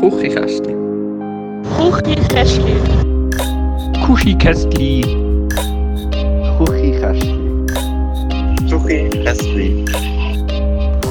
[0.00, 0.74] Kuchikästli.
[1.76, 2.74] Kuchikästli.
[4.06, 5.02] Kuchikästli.
[6.58, 7.34] Kuchikästli.
[8.70, 9.84] Kuchikästli.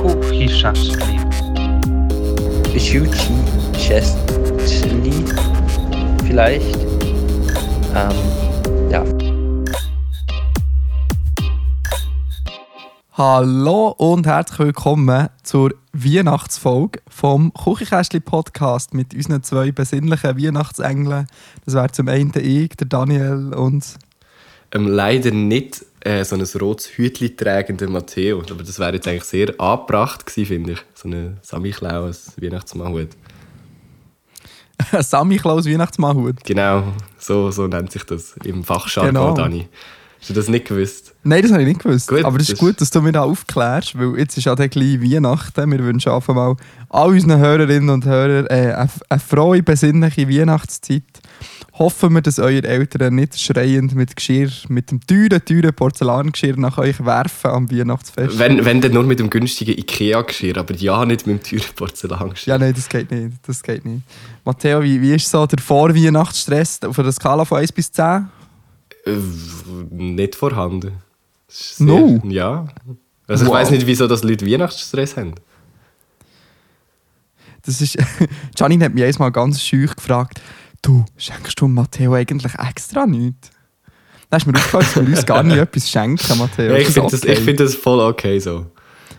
[0.02, 1.20] Kuchikästli.
[2.80, 3.34] Schuchi
[3.78, 5.14] Chestli.
[6.26, 6.80] Vielleicht.
[7.96, 9.04] Ähm, ja.
[13.14, 21.28] Hallo und herzlich willkommen zur Weihnachtsfolge vom Küchenkästchen Podcast mit unseren zwei besinnlichen Weihnachtsengeln.
[21.66, 23.86] Das wäre zum einen ich, der Daniel und
[24.72, 28.40] ähm, leider nicht äh, so ein rotes Hütchen tragender Matteo.
[28.50, 30.80] Aber das wäre jetzt eigentlich sehr angebracht gewesen, finde ich.
[30.94, 33.10] So ein Sammy Klaus Weihnachtsmannhut.
[35.02, 36.42] Sammy Klaus Weihnachtsmannhut.
[36.46, 36.84] Genau,
[37.18, 39.34] so, so nennt sich das im Fachjargon, Genau.
[39.34, 39.68] Dani.
[40.20, 41.16] Hast du das nicht gewusst?
[41.24, 42.10] Nein, das habe ich nicht gewusst.
[42.10, 44.70] Gut, Aber es ist gut, dass du mir da aufklärst, weil jetzt ist ja dann
[44.70, 45.72] gleich Weihnachten.
[45.72, 46.58] Wir wünschen einfach mal
[46.90, 51.04] all unseren Hörerinnen und Hörern äh, eine, eine frohe, besinnliche Weihnachtszeit.
[51.74, 56.78] Hoffen wir, dass eure Eltern nicht schreiend mit Geschirr, mit dem teuren, teuren Porzellangeschirr nach
[56.78, 58.38] euch werfen am Weihnachtsfest.
[58.38, 62.56] Wenn, wenn dann nur mit dem günstigen Ikea-Geschirr, aber ja nicht mit dem teuren Porzellangeschirr.
[62.56, 63.38] Ja, nein, das geht nicht.
[63.48, 64.02] Das geht nicht.
[64.44, 68.28] Matteo, wie, wie ist so der Vorweihnachtsstress auf einer Skala von 1 bis 10?
[69.06, 69.12] Äh,
[69.92, 70.94] nicht vorhanden.
[71.48, 72.22] Sehr- No?
[72.26, 72.68] Ja.
[73.28, 73.58] Also ich Wow.
[73.58, 75.34] weiß nicht, wieso das Leute Weihnachtsstress haben.
[77.66, 77.98] Das ist.
[78.58, 80.42] Janine hat mich einmal ganz schüch gefragt:
[80.82, 83.52] Du, schenkst du Matteo eigentlich extra nichts?
[84.30, 86.72] Dann ist mir aufgefallen, dass wir uns gar nicht etwas schenken, Matteo.
[86.72, 87.34] Ja, ich finde das, okay?
[87.34, 88.68] ich find das voll okay so.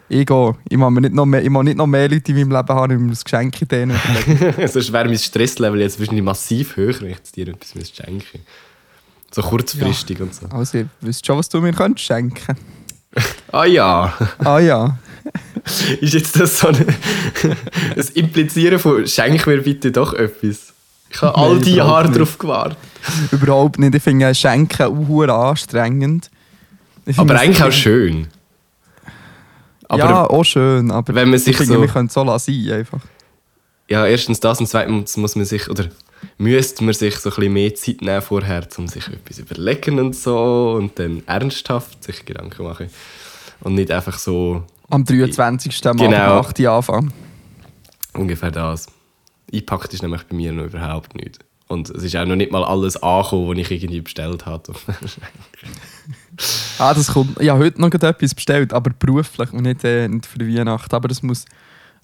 [0.09, 0.57] Ich gehe.
[0.69, 3.11] Ich mir nicht noch mehr, ich nicht noch mehr Leute in meinem Leben haben, um
[3.11, 4.01] das Geschenk in denen.
[4.67, 8.41] Sonst wäre mein Stresslevel jetzt wahrscheinlich massiv höher, wenn ich dir etwas müsste schenken
[9.33, 10.47] So kurzfristig und so.
[10.51, 12.57] Also, ihr wisst schon, was du mir könntest schenken
[13.53, 14.99] Ah ja, Ah ja.
[16.01, 20.73] ist jetzt das so ein, ein Implizieren von «Schenk mir bitte doch etwas».
[21.13, 22.19] Ich habe all die Jahre nicht.
[22.21, 22.79] drauf gewartet.
[23.33, 23.95] Überhaupt nicht.
[23.97, 26.31] Ich finde Schenken auch anstrengend.
[27.17, 28.29] Aber eigentlich auch schön.
[29.89, 32.23] Aber ja, auch schön, aber wenn man sich ich finde, so- wir können es so
[32.23, 33.01] lassen, einfach.
[33.89, 35.87] ja, erstens das und zweitens muss man sich, oder
[36.39, 40.15] müsste man sich so ein bisschen mehr Zeit nehmen vorher, um sich etwas überlegen und
[40.17, 42.89] so und dann ernsthaft sich Gedanken machen.
[43.61, 45.85] Und nicht einfach so Am 23.
[45.85, 46.39] Mal Genau.
[46.41, 47.13] um 8 Uhr anfangen.
[48.15, 48.87] ungefähr das.
[49.53, 51.39] Eingepackt ist nämlich bei mir noch überhaupt nicht.
[51.69, 54.73] Und es ist auch noch nicht mal alles angekommen, was ich irgendwie bestellt habe.
[56.79, 57.39] Ah, das kommt.
[57.41, 60.93] Ich habe heute noch etwas bestellt, aber beruflich und nicht, äh, nicht für die Weihnacht.
[60.95, 61.45] Aber das muss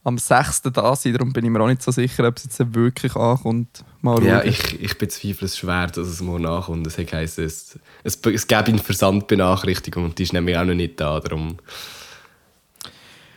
[0.06, 0.62] am 6.
[0.72, 3.84] da sein, darum bin ich mir auch nicht so sicher, ob es jetzt wirklich ankommt.
[4.02, 6.86] Mal ja, ich, ich bezweifle es schwer, dass es morgen nachkommt.
[6.86, 11.00] Es heisst, es, es, es gäbe eine Versandbenachrichtigung und die ist nämlich auch noch nicht
[11.00, 11.18] da.
[11.18, 11.56] Darum.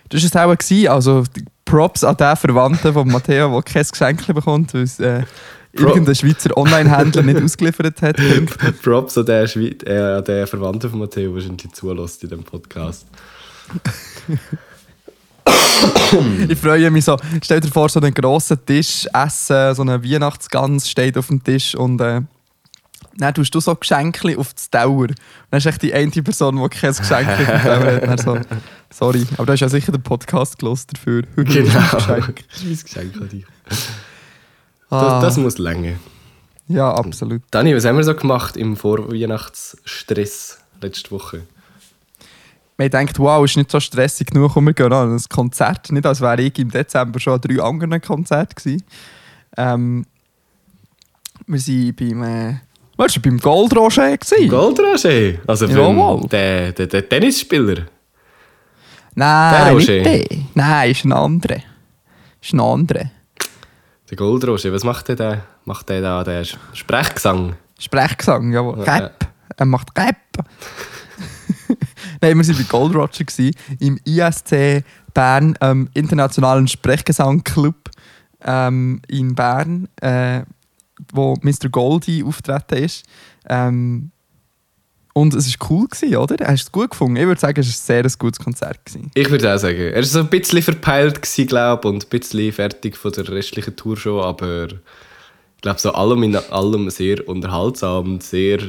[0.09, 0.55] Das war es auch.
[0.55, 0.87] Gewesen.
[0.89, 1.23] Also
[1.65, 5.23] Props an den Verwandten von Matteo, der kein Geschenk bekommt, weil es äh,
[5.73, 8.17] irgendein Schweizer Online-Händler nicht ausgeliefert hat.
[8.83, 12.43] Props an den, Schweiz, äh, an den Verwandten von Matteo, der wahrscheinlich zulässt in diesem
[12.43, 13.07] Podcast.
[16.49, 17.17] Ich freue mich so.
[17.43, 21.75] Stell dir vor, so einen grossen Tisch, Essen, so eine Weihnachtsgans steht auf dem Tisch
[21.75, 22.21] und äh,
[23.17, 25.01] dann tust du so Geschenke auf Tower.
[25.07, 25.15] Und
[25.51, 28.03] dann ist echt die eine Person, die kein Geschenk auf dem Tower hat.
[28.07, 28.39] Dann so,
[28.89, 31.23] sorry, aber da ist ja sicher der Podcast gelost dafür.
[31.35, 31.73] Genau.
[31.91, 32.07] Das ist
[32.65, 33.45] mein Geschenk an dich.
[34.89, 35.93] Ah, Das, das muss länger.
[36.67, 37.41] ja, absolut.
[37.51, 41.43] Dani, was haben wir so gemacht im Vorweihnachtsstress letzte Woche?
[42.79, 45.91] Man denkt, wow, ist nicht so stressig genug, komm, wir gehen an ein Konzert.
[45.91, 48.83] Nicht, als wäre ich im Dezember schon an drei anderen Konzerten gewesen.
[49.57, 50.05] Ähm,
[51.45, 52.55] wir waren beim, äh,
[52.95, 54.15] was, beim Gold Roger.
[54.17, 54.47] gewesen.
[54.47, 55.39] Goldrage!
[55.45, 56.21] Also Jawohl.
[56.21, 57.83] beim, der, der, der Tennisspieler.
[59.13, 60.01] Nein, Der nicht Roger?
[60.03, 60.25] der.
[60.53, 61.57] Nein, ist ein anderer.
[62.41, 63.11] Ist ein anderer.
[64.09, 64.71] Der Goldrage.
[64.71, 65.41] Was macht der da?
[65.65, 67.57] Macht der da den Sprechgesang?
[67.77, 68.85] Sprechgesang, jawohl.
[68.85, 69.27] Ja, Rap.
[69.57, 70.15] Er macht Rap.
[72.21, 77.89] Nein, wir waren bei Gold Roger gewesen, im ISC Bern, ähm, Internationalen Sprechgesangclub
[78.43, 80.41] ähm, in Bern, äh,
[81.13, 81.69] wo Mr.
[81.69, 83.05] Goldie auftreten ist.
[83.47, 84.11] Ähm,
[85.13, 86.35] und es war cool, gewesen, oder?
[86.47, 87.17] Hast du es gut gefunden?
[87.17, 88.85] Ich würde sagen, es war ein sehr gutes Konzert.
[88.85, 89.11] Gewesen.
[89.15, 89.77] Ich würde auch sagen.
[89.77, 93.97] Er war so ein bisschen verpeilt, glaube und ein bisschen fertig von der restlichen Tour
[93.97, 98.59] schon, aber ich glaube, so allem in allem sehr unterhaltsam, sehr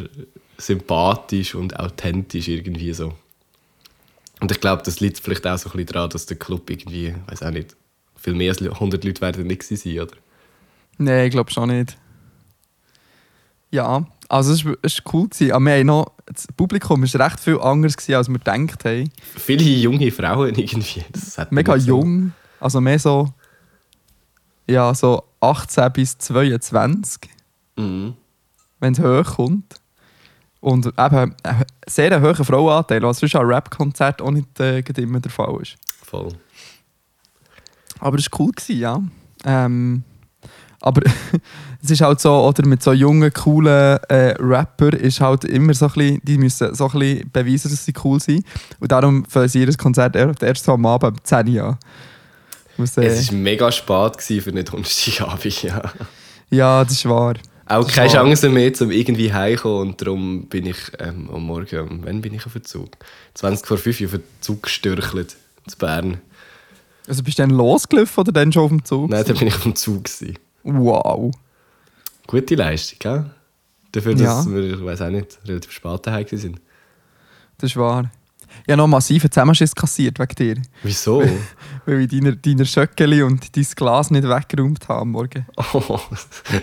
[0.61, 3.15] sympathisch und authentisch irgendwie so.
[4.41, 7.15] Und ich glaube, das liegt vielleicht auch so ein bisschen daran, dass der Club irgendwie,
[7.27, 7.77] weiß auch nicht,
[8.17, 10.17] viel mehr als 100 Leute werden nicht gewesen sein, oder?
[10.99, 11.97] Nein, ich glaube schon nicht.
[13.71, 14.75] Ja, also es war
[15.15, 15.29] cool.
[15.29, 15.53] Gewesen.
[15.53, 19.11] Aber wir haben noch, das Publikum war recht viel anders, gewesen, als wir gedacht haben.
[19.37, 21.05] Viele junge Frauen irgendwie.
[21.51, 23.33] Mega so- jung, also mehr so...
[24.69, 27.31] ja, so 18 bis 22,
[27.77, 28.15] Mhm.
[28.81, 29.80] wenn es hoch kommt.
[30.61, 35.31] Und eben ein sehr hoher Frauenanteil, was sonst an Rap-Konzerten auch nicht äh, immer der
[35.31, 35.77] Fall ist.
[36.05, 36.29] Voll.
[37.99, 39.03] Aber es war cool, gewesen, ja.
[39.45, 40.03] Ähm,
[40.83, 41.03] aber
[41.83, 45.87] es ist halt so, oder mit so jungen, coolen äh, Rapper ist halt immer so
[45.87, 48.45] ein bisschen, die müssen so ein bisschen beweisen, dass sie cool sind.
[48.81, 51.79] Und darum fangen sie ihr Konzert er- erst so am Abend um 10 Uhr an.
[52.97, 55.83] Äh, Es war mega spät gewesen für einen Donnerstagabend, ja.
[56.51, 57.35] ja, das ist wahr.
[57.71, 58.11] Auch keine.
[58.13, 59.89] Chance mehr, um irgendwie heimzukommen.
[59.91, 62.91] Und darum bin ich ähm, am Morgen, ähm, wann bin ich auf den Zug?
[63.35, 65.37] 20 vor 5 Uhr auf den Zug gestürchelt.
[65.67, 66.21] zu Bern.
[67.07, 69.11] Also bist du dann losgelaufen oder dann schon auf dem Zug?
[69.11, 70.05] Nein, da bin ich auf dem Zug.
[70.05, 70.39] Gewesen.
[70.63, 71.33] Wow.
[72.27, 73.31] Gute Leistung, gell?
[73.93, 74.47] Dafür, dass Ja.
[74.47, 76.61] wir, ich weiß auch nicht, relativ spät daheim sind.
[77.59, 78.11] Das ist wahr.
[78.67, 80.63] Ich habe noch massiven Zusammenschiss kassiert wegen dir.
[80.83, 81.23] Wieso?
[81.87, 85.47] Weil ich deine, deine Schöckeli und dein Glas nicht weggeräumt habe am Morgen.
[85.73, 85.99] oh,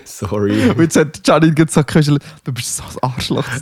[0.05, 0.69] sorry.
[0.69, 3.45] Und jetzt hat Janine gekuschelt, du bist so ein Arschloch.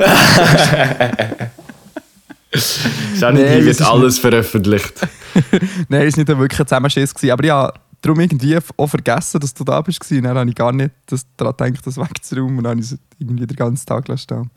[3.20, 4.94] Janine, Nee, wird ist alles veröffentlicht.
[5.90, 7.14] Nein, es war nicht wirklich ein Zusammenschiss.
[7.30, 10.10] Aber habe darum irgendwie auch vergessen, dass du da bist.
[10.12, 12.58] Und dann habe ich gar nicht das- daran gedacht, das wegzuräumen.
[12.60, 14.50] Und dann habe ich es irgendwie den ganzen Tag stehen.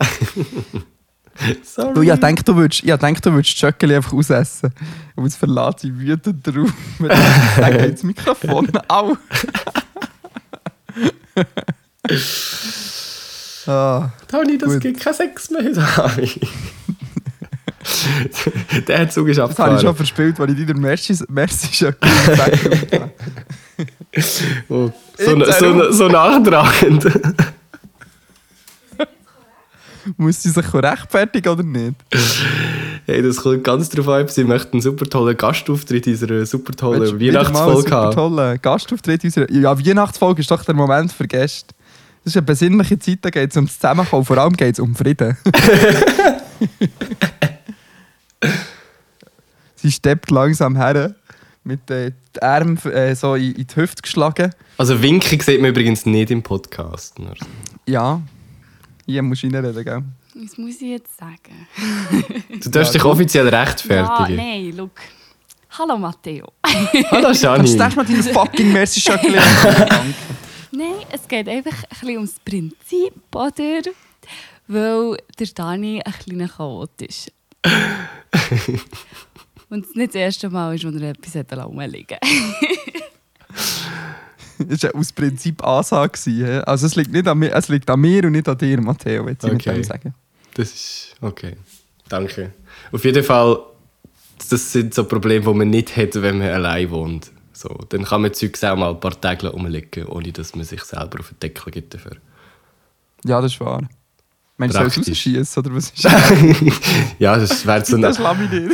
[1.63, 1.93] Sorry.
[1.93, 4.71] Du, ich gedacht, du würdest, ich gedacht, du würdest Schöckeli einfach ausessen.
[5.15, 6.73] Und jetzt verlässt ich wütend den Raum.
[7.57, 8.69] Dann geht das Mikrofon.
[8.87, 9.17] Au!
[13.71, 14.09] ah.
[14.27, 14.81] Toni, das Gut.
[14.81, 15.71] gibt keinen Sex mehr.
[18.87, 22.93] Der Zug ist Das habe ich schon verspielt, weil ich dir Merci, Merci Schöckeli weggeräumt
[22.93, 23.11] habe.
[24.67, 27.05] Oh, so, so, so nachtragend.
[30.17, 31.95] Muss sie sich rechtfertigen oder nicht?
[33.05, 36.73] Hey, das kommt ganz drauf an, sie möchten einen super tollen Gastauftritt in unserer super
[36.73, 38.15] tollen Weihnachtsfolge super haben.
[38.15, 39.51] tollen Gastauftritt unserer...
[39.51, 41.73] Ja, Weihnachtsfolge ist doch der Moment für Gäste.
[42.23, 44.93] Das ist eine besinnliche Zeit, da geht es ums Zusammenkommen, vor allem geht es um
[44.95, 45.37] Frieden.
[49.75, 51.15] Sie steppt langsam her,
[51.63, 54.51] mit äh, den Armen äh, so in, in die Hüfte geschlagen.
[54.77, 57.17] Also Winken sieht man übrigens nicht im Podcast.
[57.17, 57.33] nur.
[59.09, 60.03] Ja, hier musst du reinreden, gell?
[60.35, 61.67] Was muss ich jetzt sagen?
[62.61, 64.35] Du darfst Ja, dich offiziell Ja, rechtfertigen.
[64.35, 64.91] nein, look.
[65.77, 66.47] Hallo Matteo.
[66.63, 67.71] Hallo Kannst Jani.
[67.71, 69.37] du das mal deine fucking merci schöckeli
[70.71, 73.81] Nein, es geht einfach ein bisschen ums Prinzip, oder?
[74.67, 77.31] Weil der Dani ein kleiner Chaot ist.
[79.69, 82.17] Und es nicht das erste Mal ist, wo er etwas hat rumliegen
[84.67, 86.11] Das war aus Prinzip Ansage.
[86.11, 86.63] gewesen?
[86.65, 89.25] Also es liegt, nicht an mir, es liegt an mir und nicht an dir, Matteo,
[89.25, 89.83] will ich Okay.
[89.83, 90.13] sagen.
[90.55, 91.55] Das ist okay.
[92.09, 92.51] Danke.
[92.91, 93.59] Auf jeden Fall,
[94.49, 97.31] das sind so Probleme, die man nicht hat, wenn man allein wohnt.
[97.53, 100.81] So, dann kann man Zeugs auch mal ein paar Tage rumliegen, ohne dass man sich
[100.83, 102.17] selber auf den Deckel gibt dafür.
[103.25, 103.81] Ja, das ist wahr.
[104.57, 106.03] Meinst du, soll es oder was ist
[107.19, 108.73] ja, das wäre so das eine laminiert?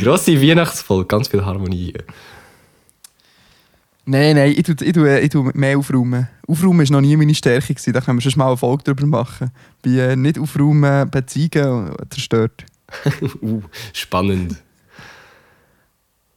[0.00, 1.94] grosse Weihnachtsfolge, ganz viel Harmonie.
[4.06, 6.28] Nein, nein, ich tue, ich, tue, ich tue mehr aufräumen.
[6.46, 7.74] Aufräumen war noch nie meine Stärke.
[7.74, 7.92] Gewesen.
[7.92, 9.50] Da können wir schon mal eine Folge drüber machen.
[9.82, 12.64] Bei äh, nicht aufräumen, Beziehungen und zerstört.
[13.42, 13.62] uh,
[13.92, 14.62] spannend.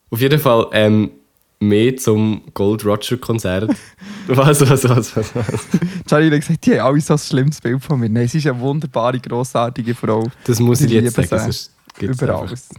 [0.09, 1.11] Auf jeden Fall ähm,
[1.59, 3.69] mehr zum Gold Roger Konzert.
[4.27, 5.67] was, was, was, was, was?
[6.07, 8.09] Charlie hat gesagt, die haben alle so ein schlimmes Bild von mir.
[8.09, 10.27] Nein, sie ist eine wunderbare, grossartige Frau.
[10.45, 11.27] Das muss ich jetzt sagen.
[11.27, 11.37] sie.
[11.37, 12.69] sonst gibt's Über einfach- alles.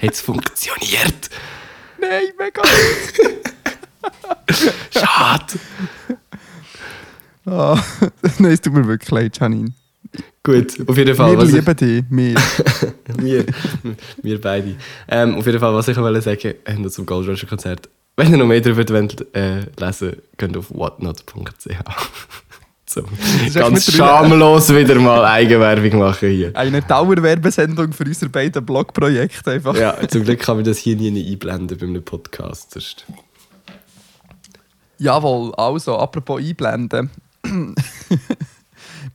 [0.00, 1.30] Hat es funktioniert?
[2.00, 2.62] Nein, mega
[4.90, 5.54] Schade.
[7.46, 7.80] ah.
[8.38, 9.72] Nein, es tut mir wirklich leid, Janine.
[10.42, 11.32] Gut, auf jeden Fall.
[11.32, 12.34] Wir was ich- lieben dich, wir.
[13.18, 13.46] wir,
[14.22, 14.76] wir beide.
[15.08, 17.88] Ähm, auf jeden Fall, was ich wollte sagen, noch zum Gold Roger Konzert.
[18.16, 21.68] Wenn ihr noch mehr darüber wollt, äh, lesen könnt ihr auf whatnot.ch.
[22.92, 23.02] so,
[23.54, 26.50] ganz schamlos wieder mal Eigenwerbung machen hier.
[26.54, 29.74] Eine Dauerwerbesendung für unsere beiden Blogprojekte einfach.
[29.76, 32.72] Ja, zum Glück kann man das hier nie einblenden bei einem Podcast.
[32.72, 33.06] Sonst.
[34.98, 37.10] Jawohl, also, apropos einblenden.
[37.42, 37.50] wir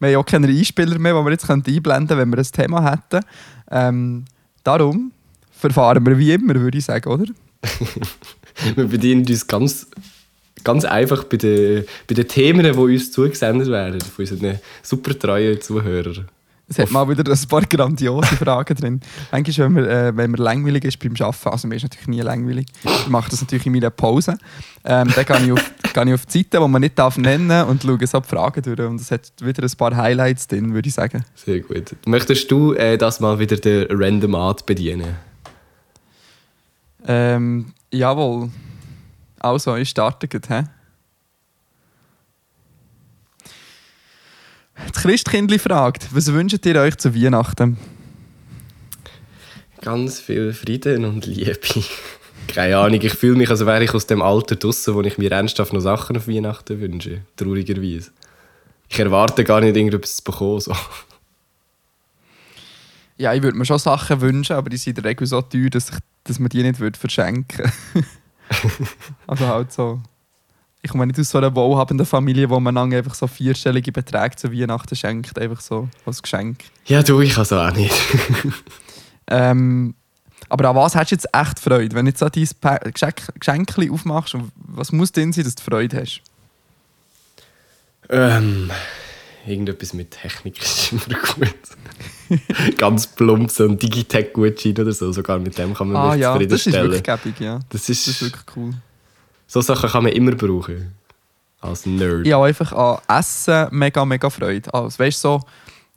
[0.01, 2.91] haben ja auch keine Einspieler mehr, die wir jetzt einblenden könnten, wenn wir ein Thema
[2.91, 3.25] hätten.
[3.69, 4.25] Ähm,
[4.63, 5.11] darum
[5.51, 7.25] verfahren wir wie immer, würde ich sagen, oder?
[8.75, 9.87] Wir bedienen uns ganz,
[10.63, 15.61] ganz einfach bei den, bei den Themen, die uns zugesendet werden, von unseren super treuen
[15.61, 16.27] Zuhörern.
[16.69, 19.01] Es hat mal wieder ein paar grandiose Fragen drin.
[19.31, 22.19] Manchmal, wenn man, äh, wenn man langweilig ist beim Arbeiten, also mir ist natürlich nie
[22.19, 24.37] langweilig, ich mache das natürlich in meiner Pause,
[24.83, 27.47] ähm, dann gehe ich, auf, gehe ich auf die Seite, die man nicht darf nennen
[27.47, 28.79] darf und schaue so die Fragen durch.
[28.81, 31.23] Und es hat wieder ein paar Highlights drin, würde ich sagen.
[31.35, 31.95] Sehr gut.
[32.05, 35.15] Möchtest du äh, das mal wieder der Random Art bedienen?
[37.07, 38.49] Ähm, jawohl.
[39.47, 40.63] Also, ich starte gleich, hä?
[44.75, 47.77] Das Christkindli fragt, was wünscht ihr euch zu Weihnachten?
[49.81, 51.59] Ganz viel Frieden und Liebe.
[52.47, 55.31] Keine Ahnung, ich fühle mich, als wäre ich aus dem Alter draussen, wo ich mir
[55.31, 57.21] ernsthaft noch Sachen auf Weihnachten wünsche.
[57.37, 58.11] Traurigerweise.
[58.89, 60.59] Ich erwarte gar nicht, irgendetwas zu bekommen.
[60.59, 60.75] So.
[63.17, 65.69] Ja, ich würde mir schon Sachen wünschen, aber die sind in der Regel so teuer,
[65.69, 67.71] dass, ich, dass man die nicht würde verschenken
[69.27, 70.01] Also halt so.
[70.81, 74.35] Ich komme nicht aus so einer wohlhabenden Familie, wo man dann einfach so vierstellige Beträge
[74.35, 76.59] zu Weihnachten schenkt, einfach so als Geschenk.
[76.85, 77.93] Ja, du, ich also auch nicht.
[79.27, 79.93] Ähm,
[80.49, 81.95] aber an was hast du jetzt echt Freude?
[81.95, 85.63] Wenn du jetzt so dein Geschenk Geschenkli aufmachst, und was muss drin sein, dass du
[85.63, 86.21] Freude hast?
[88.09, 88.71] ähm,
[89.47, 91.01] irgendetwas mit Technik ist immer
[91.35, 92.77] gut.
[92.77, 95.11] Ganz plump, so ein Digitech-Gutschein oder so.
[95.11, 96.91] Sogar mit dem kann man Ah mich ja, das ist zufriedenstellen.
[96.91, 97.59] wirklich gäbig, ja.
[97.69, 98.73] Das ist, Das ist wirklich cool.
[99.47, 100.93] so Sachen kann man immer brauchen.
[101.61, 102.27] Als Nerd.
[102.27, 104.71] Ich habe einfach an Essen mega, mega Freude.
[104.73, 105.41] Also, weißt du, so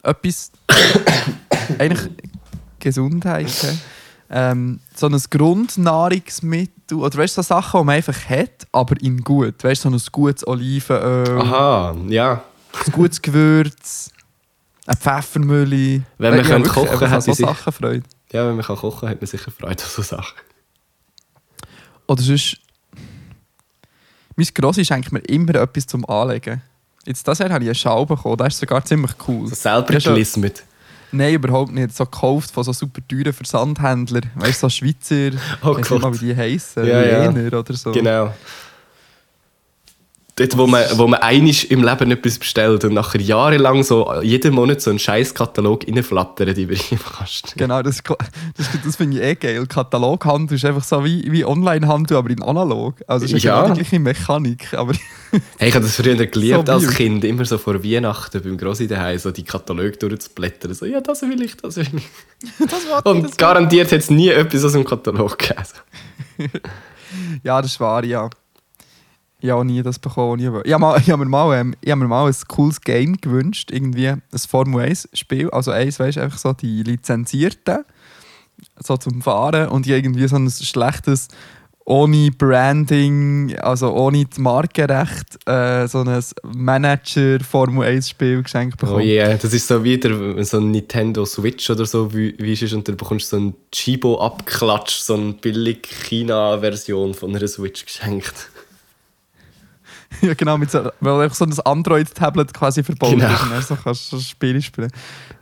[0.03, 0.51] etwas.
[1.79, 2.09] eigentlich
[2.79, 3.53] Gesundheit.
[4.31, 6.97] Ähm, so ein Grundnahrungsmittel.
[6.99, 9.63] Oder weißt du, so Sachen, die man einfach hat, aber in gut.
[9.63, 12.43] Weißt du, so ein gutes Olivenöl, Aha, ja.
[12.87, 14.11] Ein gutes Gewürz,
[14.87, 16.03] ein Pfeffermühle.
[16.19, 18.03] Wenn man habe wirklich kochen, hätte so ich sich- Sachen Freude.
[18.33, 20.39] Ja, wenn man kann kochen kann, hat man sicher Freude an so Sachen.
[22.07, 22.57] Oder sonst.
[24.37, 26.63] Mein Grossi schenkt mir immer etwas zum Anlegen.
[27.05, 29.49] Jetzt das Jahr habe ich eine Schau bekommen, das ist sogar ziemlich cool.
[29.49, 30.65] So selber Ja, gelismet.
[31.13, 31.95] Nein, überhaupt nicht.
[31.97, 34.31] So gekauft von so super teuren Versandhändlern.
[34.37, 37.31] Weißt du, so Schweizer, Oh ich weiß nicht mal, wie die heißen, Ja, ja.
[37.59, 37.91] Oder so.
[37.91, 38.33] Genau.
[40.41, 44.55] Dort, wo man, wo man einisch im Leben etwas bestellt und nachher jahrelang so jeden
[44.55, 47.59] Monat so einen scheiß Katalog reinflattert in den Briefkasten.
[47.59, 48.03] Genau, das,
[48.57, 49.67] das, das finde ich eh geil.
[49.67, 52.95] Kataloghandel ist einfach so wie, wie Onlinehandel, aber in analog.
[53.07, 53.67] Also es ist Ja.
[53.67, 53.69] ja.
[53.69, 54.73] die gleiche Mechanik.
[54.73, 54.95] Aber
[55.59, 56.89] Hey, ich habe das früher geliebt So als.
[56.89, 60.73] Kind, immer so vor Weihnachten beim Grossi daheim so die Kataloge durchzublättern.
[60.73, 62.09] So, ja, das will ich, das will ich.
[62.59, 65.63] das war Und garantiert hat es nie etwas aus dem Katalog gegeben.
[67.43, 68.05] Ja, das ist wahr,
[69.41, 69.55] ja.
[69.55, 70.41] Auch nie das bekommen.
[70.41, 72.81] was Ich, habe mal, ich, habe mir mal, ähm, ich habe mir mal ein cooles
[72.81, 73.71] Game gewünscht.
[73.71, 75.51] Irgendwie ein Formel 1 Spiel.
[75.51, 77.85] Also eins, weißt du, einfach so die lizenzierten.
[78.79, 79.69] So zum Fahren.
[79.69, 81.29] Und irgendwie so ein schlechtes,
[81.91, 88.87] ohne Branding, also ohne das Markenrecht, äh, so ein Manager Formel 1 Spiel geschenkt Oh
[88.87, 89.07] bekommen.
[89.07, 92.73] yeah, das ist so wieder so ein Nintendo Switch oder so, wie, wie ist es,
[92.75, 98.51] und dann bekommst du so einen Chibo-Abklatsch, so eine billig China-Version von einer Switch geschenkt.
[100.23, 103.27] Ja, genau, mit so, weil einfach so ein Android-Tablet quasi verbaut Genau.
[103.33, 104.91] ist und so kannst du Spiele spielen.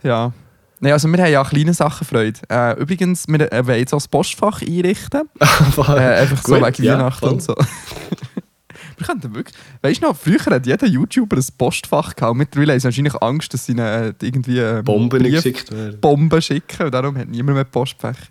[0.03, 0.31] Ja.
[0.79, 2.39] Nein, also wir haben ja kleine Sachen Freude.
[2.49, 5.23] Äh, übrigens, wir äh, wollen jetzt auch das Postfach einrichten.
[5.39, 7.29] äh, einfach so Gut, wegen ja, Weihnachten voll.
[7.33, 7.55] und so.
[8.97, 9.55] wir könnten wirklich...
[9.81, 12.37] Weißt du noch, früher hat jeder YouTuber ein Postfach gehabt.
[12.37, 15.99] Mittlerweile haben sie wahrscheinlich Angst, dass sie ihnen äh, irgendwie äh, Bomben Brief- geschickt werden.
[15.99, 18.27] Bomben schicken und darum hat niemand mehr Postfächer.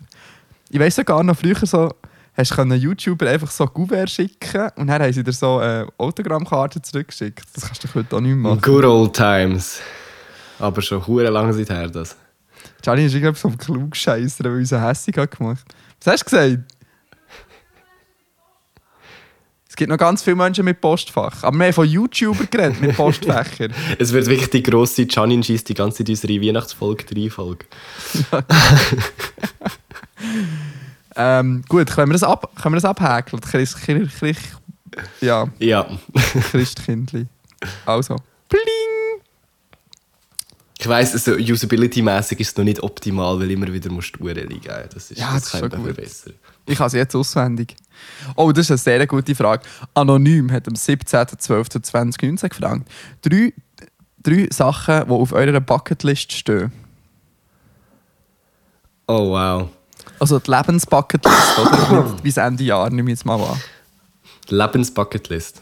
[0.71, 1.93] Ich weiss sogar noch früher so,
[2.39, 6.81] hast du YouTuber einfach so Gouverne schicken und dann haben sie dir so äh, Autogrammkarten
[6.81, 7.43] zurückgeschickt.
[7.53, 8.61] Das kannst du heute auch nicht mehr machen.
[8.61, 9.79] Good old times.
[10.57, 12.15] Aber schon hure lange Zeit her das.
[12.81, 15.65] Gianni ist irgendwie so am Klugscheisser, weil er uns hässig hat gemacht.
[16.03, 16.59] Was hast du gesagt?
[19.67, 21.43] Es gibt noch ganz viele Menschen mit Postfach.
[21.43, 23.73] Aber wir haben von YouTuber geredet mit Postfächern.
[23.97, 27.65] Es wird wirklich die grosse Janin schießt die ganze Zeit unsere Weihnachtsfolge 3 Folge.
[31.19, 33.41] ähm, gut, können wir das, ab, können wir das abhäkeln?
[33.41, 34.41] Christ, Christ, Christ,
[35.21, 35.85] ja, Ja.
[36.51, 37.27] Christkindli.
[37.85, 38.15] Also.
[38.47, 39.21] Pling!
[40.81, 44.47] Ich weiss, also usability-mäßig ist es noch nicht optimal, weil immer wieder musst du Uhren
[44.47, 44.71] liegen.
[44.93, 45.93] Das, ist, Ja, das, das ist schon gut.
[45.93, 46.33] verbessern.
[46.65, 47.75] Ich habe es jetzt auswendig.
[48.37, 49.63] Oh, das ist eine sehr gute Frage.
[49.93, 52.87] Anonym hat am 17.12.2019 gefragt.
[53.21, 53.53] Drei,
[54.23, 56.71] drei Sachen, die auf eurer Bucketlist stehen.
[59.07, 59.69] Oh wow.
[60.19, 62.15] Also die Lebensbucketlist, oder?
[62.21, 63.61] Bis Ende Jahr, nehme ich jetzt mal an.
[64.49, 65.61] Lebensbucketlist.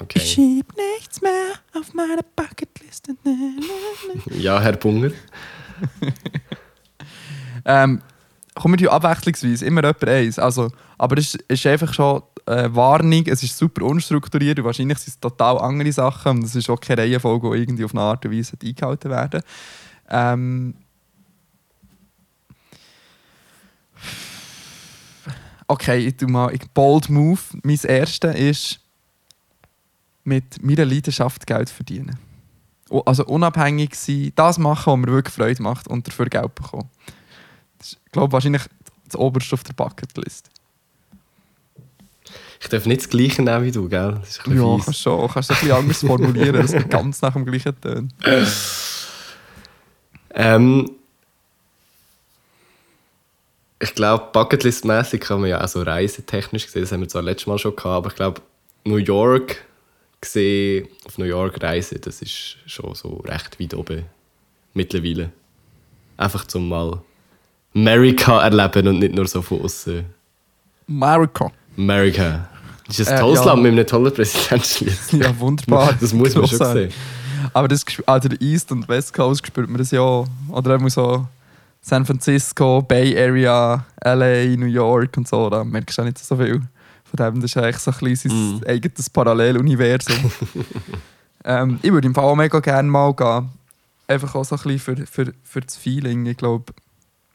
[0.00, 0.18] Okay.
[0.22, 1.32] Ich schieb nichts mehr
[1.74, 3.08] auf meine Bucketlist.
[4.38, 5.10] Ja, Herr Bunger.
[7.64, 8.00] Ähm,
[8.54, 10.38] kommen wir abwechslungsweise, immer jemand eins.
[10.38, 14.98] Also, aber es ist- ist einfach schon äh, Warnung, es ist super unstrukturiert und wahrscheinlich
[14.98, 18.00] sind es total andere Sachen und es ist auch keine Reihenfolge, die irgendwie auf eine
[18.02, 19.42] Art und Weise eingehalten werden.
[20.08, 20.74] Ähm,
[25.68, 27.40] okay, ich tu mal ich bold move.
[27.62, 28.80] Mein erster ist
[30.24, 32.18] mit meiner Leidenschaft Geld verdienen.
[33.04, 36.88] Also unabhängig sein, das machen, was mir wirklich Freude macht und dafür Geld bekommen.
[37.78, 38.62] Das ist, glaube wahrscheinlich
[39.04, 40.50] das oberste auf der Bucketlist.
[42.60, 44.16] Ich darf nicht das Gleiche nehmen wie du, gell?
[44.20, 44.84] Das ist ein Ja, fies.
[44.86, 45.28] kannst schon.
[45.28, 48.14] Kannst du ein bisschen anders formulieren, dass es ganz nach dem gleichen tönt.
[50.34, 50.90] Ähm,
[53.80, 57.46] ich glaube, Bucketlist-mäßig kann man ja auch so reisetechnisch gesehen, das haben wir zwar letztes
[57.46, 58.40] Mal schon gehabt, aber ich glaube,
[58.84, 59.64] New York
[60.20, 64.04] gesehen, auf New York reisen, das ist schon so recht weit oben
[64.74, 65.30] mittlerweile.
[66.16, 67.00] Einfach zum mal
[67.74, 70.04] America erleben und nicht nur so von außen.
[70.88, 71.52] America.
[71.76, 72.48] America.
[72.88, 73.46] Das ist ein Äh, tolles ja.
[73.46, 74.96] Land mit einem tollen Präsidenten.
[75.22, 75.94] Ja, wunderbar.
[76.00, 76.92] Das muss man schon sehen.
[77.52, 80.00] Aber das, also der East und West Coast spürt man das ja.
[80.00, 81.26] Oder auch so
[81.88, 85.48] San Francisco, Bay Area, LA, New York und so.
[85.48, 86.60] Da merkst du auch nicht so viel.
[87.04, 88.60] Von dem, das ist eigentlich so ein sein Mm.
[88.68, 90.30] eigenes Paralleluniversum.
[91.46, 93.48] ähm, ich würde im Fall auch mega gerne mal gehen.
[94.06, 96.26] Einfach auch so ein bisschen für, für, für das Feeling.
[96.26, 96.74] Ich glaube,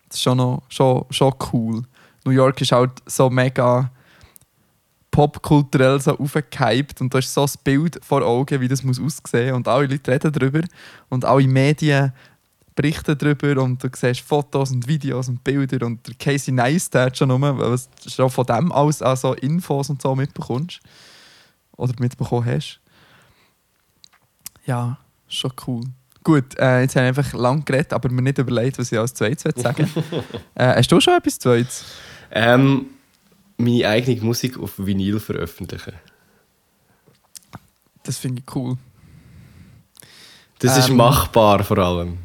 [0.07, 1.81] das ist schon, noch, schon, schon cool.
[2.23, 3.89] New York ist halt so mega
[5.09, 9.55] popkulturell so aufgehypt und du hast so ein Bild vor Augen, wie das muss aussehen
[9.55, 10.61] und alle Leute reden darüber
[11.09, 12.13] und alle Medien
[12.75, 17.31] berichten darüber und du siehst Fotos und Videos und Bilder und der Casey Neistat schon
[17.31, 20.79] rum, was du schon von dem aus an so Infos und so mitbekommst
[21.77, 22.79] oder mitbekommen hast.
[24.65, 25.83] Ja, schon cool.
[26.23, 29.13] Gut, äh, jetzt habe ich einfach lang geredet, aber mir nicht überlegt, was ich als
[29.13, 29.89] zweites sagen
[30.55, 31.83] äh, Hast du schon etwas zweites?
[32.31, 32.85] Ähm,
[33.57, 35.93] meine eigene Musik auf Vinyl veröffentlichen.
[38.03, 38.77] Das finde ich cool.
[40.59, 40.95] Das ist Ähm.
[40.95, 42.17] machbar vor allem.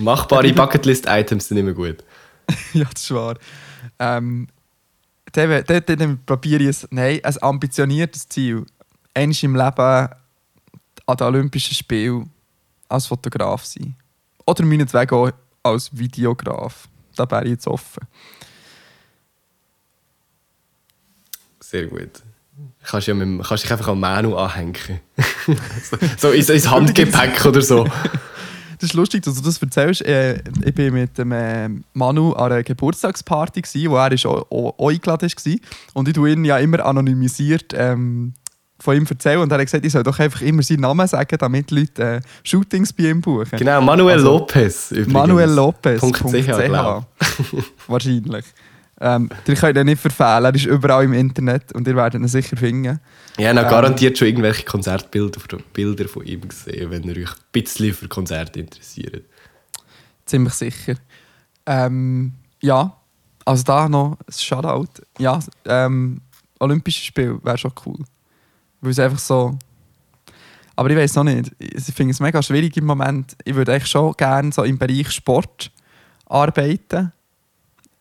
[0.00, 2.04] Machbare Bucketlist-Items sind immer gut.
[2.72, 3.36] ja, das ist wahr.
[3.98, 4.48] Ähm,
[5.32, 8.66] dann, dann, dann probiere ich es, nein, ein ambitioniertes Ziel.
[9.14, 10.08] Einmal im Leben
[11.06, 12.30] an den Olympischen Spielen
[12.88, 13.94] als Fotograf sein.
[14.46, 15.30] Oder meinetwegen auch
[15.62, 16.88] als Videograf.
[17.16, 18.06] Da wäre ich jetzt offen.
[21.60, 22.22] Sehr gut.
[22.82, 25.00] Kannst ja mit, kannst dich einfach am Manu anhängen.
[25.46, 27.86] so, so ins, ins Handgepäck oder so.
[28.82, 30.02] Das ist lustig, dass du das erzählst.
[30.02, 34.44] Äh, ich war mit dem äh, Manu an einer Geburtstagsparty, gewesen, wo er ist auch,
[34.76, 35.56] eingeladen war.
[35.94, 38.34] Und ich tue ihn ja immer anonymisiert ähm,
[38.80, 39.38] von ihm erzählen.
[39.38, 42.20] Und er hat gesagt, ich soll doch einfach immer seinen Namen sagen, damit Leute äh,
[42.42, 43.56] Shootings bei ihm buchen.
[43.56, 44.90] Genau, Manuel Also, Lopez.
[44.90, 45.12] Übrigens.
[45.12, 46.00] Manuel Lopez.
[46.00, 47.06] Punkt CH, glaub.
[47.86, 48.46] Wahrscheinlich.
[49.04, 52.28] Ähm, ihr könnt ihn nicht verfehlen, er ist überall im Internet und ihr werdet ihn
[52.28, 53.00] sicher finden.
[53.36, 53.68] Ich habe Ähm.
[53.68, 55.40] garantiert schon irgendwelche Konzertbilder
[55.72, 59.24] Bilder von ihm gesehen, wenn ihr euch ein bisschen für Konzerte interessiert.
[60.24, 60.94] Ziemlich sicher.
[61.66, 62.96] Ähm, ja,
[63.44, 65.02] also da noch ein Shoutout.
[65.18, 66.20] Ja, ähm,
[66.60, 67.98] Olympische Spiel wäre schon cool.
[68.80, 69.58] Weil es einfach so.
[70.76, 71.50] Aber ich weiß noch nicht.
[71.58, 73.36] Ich finde es mega schwierig im Moment.
[73.44, 75.72] Ich würde eigentlich schon gerne so im Bereich Sport
[76.26, 77.12] arbeiten.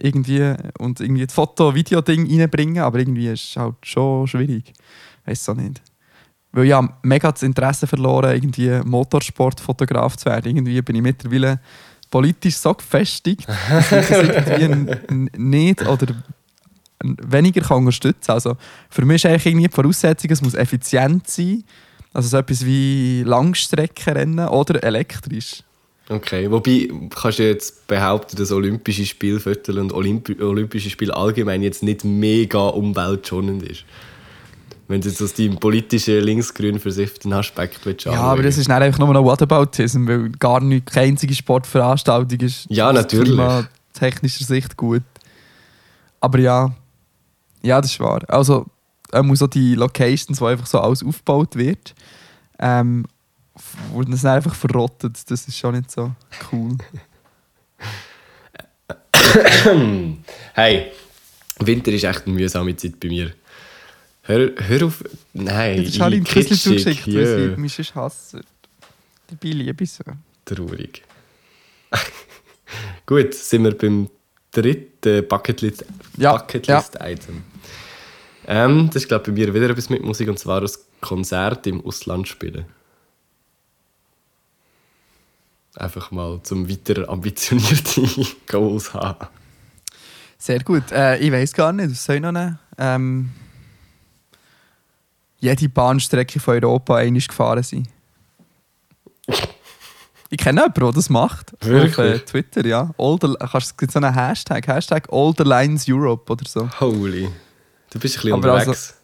[0.02, 4.74] Irgendwie und irgendwie das Foto-Video-Ding reinbringen, aber irgendwie ist es halt schon schwierig.
[5.26, 5.82] Weiß auch nicht.
[6.52, 10.56] Weil ich habe mega das Interesse verloren, irgendwie Motorsportfotograf zu werden.
[10.56, 11.60] Irgendwie bin ich mittlerweile
[12.10, 16.08] politisch so gefestigt, dass ich das irgendwie nicht oder
[17.04, 18.36] weniger kann unterstützen kann.
[18.36, 18.58] Also
[18.90, 21.64] für mich ist eigentlich irgendwie die Voraussetzung, es muss effizient sein.
[22.14, 25.64] Also so etwas wie Langstreckenrennen oder elektrisch.
[26.12, 31.84] Okay, wobei kannst du jetzt behaupten, dass Olympische Spielviertel und Olympi Olympische Spiele allgemein jetzt
[31.84, 33.86] nicht mega umweltschonend ist.
[34.90, 38.84] Wenn du jetzt aus deinem politischen linksgrün versifften Aspekt willst Ja, aber das ist dann
[38.84, 43.34] einfach nur noch Whataboutism, weil gar nicht, keine einzige Sportveranstaltung ist Ja, aus natürlich.
[43.34, 45.04] klimatechnischer Sicht gut.
[46.20, 46.76] Aber ja,
[47.64, 48.22] ja, das ist wahr.
[48.28, 48.66] Also,
[49.14, 51.96] ähm, so die Locations, wo einfach so alles aufgebaut wird,
[52.60, 53.06] ähm,
[53.92, 55.20] wurden es einfach verrottet.
[55.30, 56.12] Das ist schon nicht so
[56.52, 56.78] cool.
[60.54, 60.92] Hey,
[61.60, 63.34] Winter ist echt eine mühsame Zeit bei mir.
[64.24, 65.04] Hör, hör auf.
[65.34, 67.16] Nein, habe ich ein Küssli kitschig, zugeschickt, ja.
[67.16, 68.42] weil sie mich sonst hassen.
[69.28, 70.04] Dabei liebe ich so.
[70.46, 71.04] Traurig.
[73.06, 74.10] Gut, sind wir beim
[74.52, 75.86] dritten Bucketlist-
[76.18, 77.44] Ja, Bucketlist-Item.
[78.48, 81.68] Ähm, das ist, glaube ich, bei mir wieder etwas mit Musik, und zwar das Konzert
[81.68, 82.66] im Ausland spielen.
[85.76, 88.02] Einfach mal zum weiter ambitionierte
[88.48, 89.28] Goals haben.
[90.38, 90.92] Sehr gut.
[90.92, 92.60] Äh, ich weiß gar nicht, was soll ich noch nehmen?
[92.78, 93.30] Ähm,
[95.40, 97.88] jede Bahnstrecke von Europa einmal gefahren sein.
[100.30, 101.54] Ich kenne jemanden, der das macht.
[101.62, 101.98] Auf Wirklich?
[101.98, 102.92] äh, Twitter, ja.
[102.98, 106.70] Older, kannst, es gibt so einen Hashtag, Hashtag Older Lines Europe oder so.
[106.80, 107.30] Holy.
[107.90, 108.96] Du bist ein bisschen Aber also- unterwegs.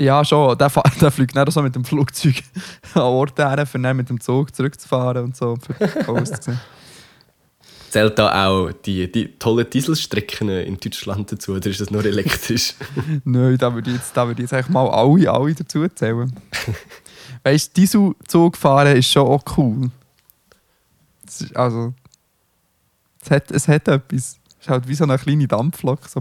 [0.00, 0.56] Ja, schon.
[0.56, 2.36] Der, der fliegt dann so mit dem Flugzeug
[2.94, 5.56] an Orte her, um dann mit dem Zug zurückzufahren und so.
[5.56, 6.60] Für die Coast zu sehen.
[7.90, 12.74] Zählt da auch die, die tollen Dieselstrecken in Deutschland dazu oder ist das nur elektrisch?
[13.24, 16.32] Nein, da würde ich jetzt, da würde ich jetzt eigentlich mal alle, alle dazu zählen.
[17.42, 19.90] weißt du, Dieselzug fahren ist schon auch cool.
[21.26, 21.92] Ist, also,
[23.22, 24.38] es hat, es hat etwas.
[24.60, 26.06] Es ist halt wie so eine kleine Dampflok.
[26.06, 26.20] So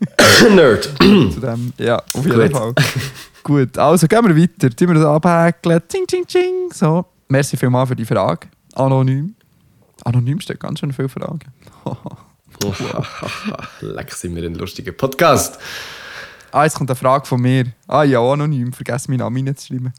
[0.54, 0.84] Nerd.
[1.00, 1.72] zu dem.
[1.78, 2.52] Ja, auf jeden Gut.
[2.52, 2.74] Fall.
[3.42, 4.70] Gut, also gehen wir weiter.
[4.70, 5.80] Tun wir das abhäkeln.
[5.88, 6.70] Ting, ting, ting.
[6.72, 7.04] So.
[7.28, 8.48] Merci vielmals für die Frage.
[8.74, 9.34] Anonym.
[10.04, 11.40] Anonym steht ganz schön viele Fragen.
[13.80, 15.58] Leck, sind wir ein lustiger Podcast.
[16.52, 17.66] ah, jetzt kommt eine Frage von mir.
[17.86, 18.72] Ah ja, anonym.
[18.72, 19.92] Vergessen meinen Namen nicht zu schreiben.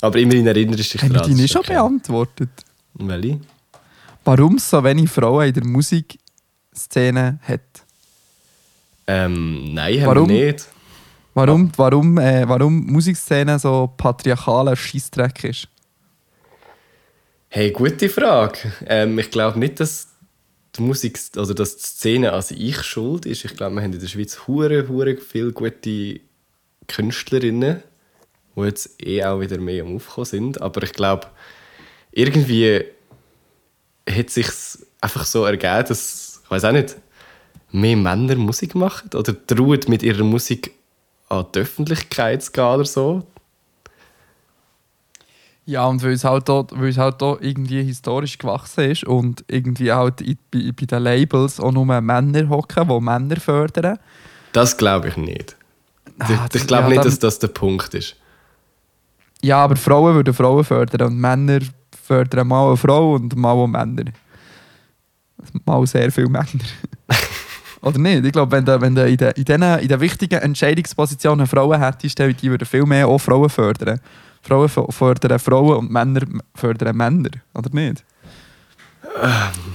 [0.00, 1.30] Aber immerhin erinnerst du dich Haben wir daran.
[1.30, 1.74] die nicht ist schon okay.
[1.74, 2.50] beantwortet?
[2.94, 3.40] Welche?
[4.24, 7.60] Warum so wenig Frauen in der Musikszene hat?
[9.06, 10.28] Ähm, nein, haben Warum?
[10.28, 10.68] wir nicht.
[11.34, 15.68] Warum, warum, äh, warum Musikszene so patriarchaler Scheissdreck ist?
[17.48, 18.58] Hey, gute Frage.
[18.86, 20.08] Ähm, ich glaube nicht, dass
[20.76, 23.44] die Musik, also dass die Szene an sich schuld ist.
[23.44, 26.20] Ich glaube, wir haben in der Schweiz hure, hure viele gute
[26.88, 27.82] Künstlerinnen,
[28.56, 30.60] die jetzt eh auch wieder mehr am Aufkommen sind.
[30.60, 31.28] Aber ich glaube,
[32.12, 32.84] irgendwie
[34.08, 34.48] hat sich
[35.00, 36.96] einfach so ergeben, dass, ich weiß auch nicht,
[37.72, 40.72] mehr Männer Musik machen oder trauen mit ihrer Musik
[41.28, 43.26] an die Öffentlichkeit zu gehen oder so.
[45.68, 50.18] Ja, und weil es halt weil es halt irgendwie historisch gewachsen ist und irgendwie halt
[50.52, 53.98] bei, bei den Labels auch nur Männer hocken, die Männer fördern.
[54.52, 55.56] Das glaube ich nicht.
[56.20, 58.14] Ah, ich ich glaube ja, nicht, dass das der Punkt ist.
[59.42, 61.58] Ja, aber Frauen würden Frauen fördern und Männer
[62.04, 64.04] fördern mal eine Frau und mal Männer.
[65.64, 66.46] Mal sehr viele Männer.
[67.86, 68.24] Oder nicht?
[68.24, 71.80] Ich glaube, wenn du, wenn du in, den, in, den, in den wichtigen Entscheidungspositionen Frauen
[71.80, 74.00] hättest, die würden viel mehr auch Frauen fördern.
[74.42, 76.22] Frauen fö- fördern Frauen und Männer
[76.52, 77.30] fördern Männer.
[77.54, 78.04] Oder nicht?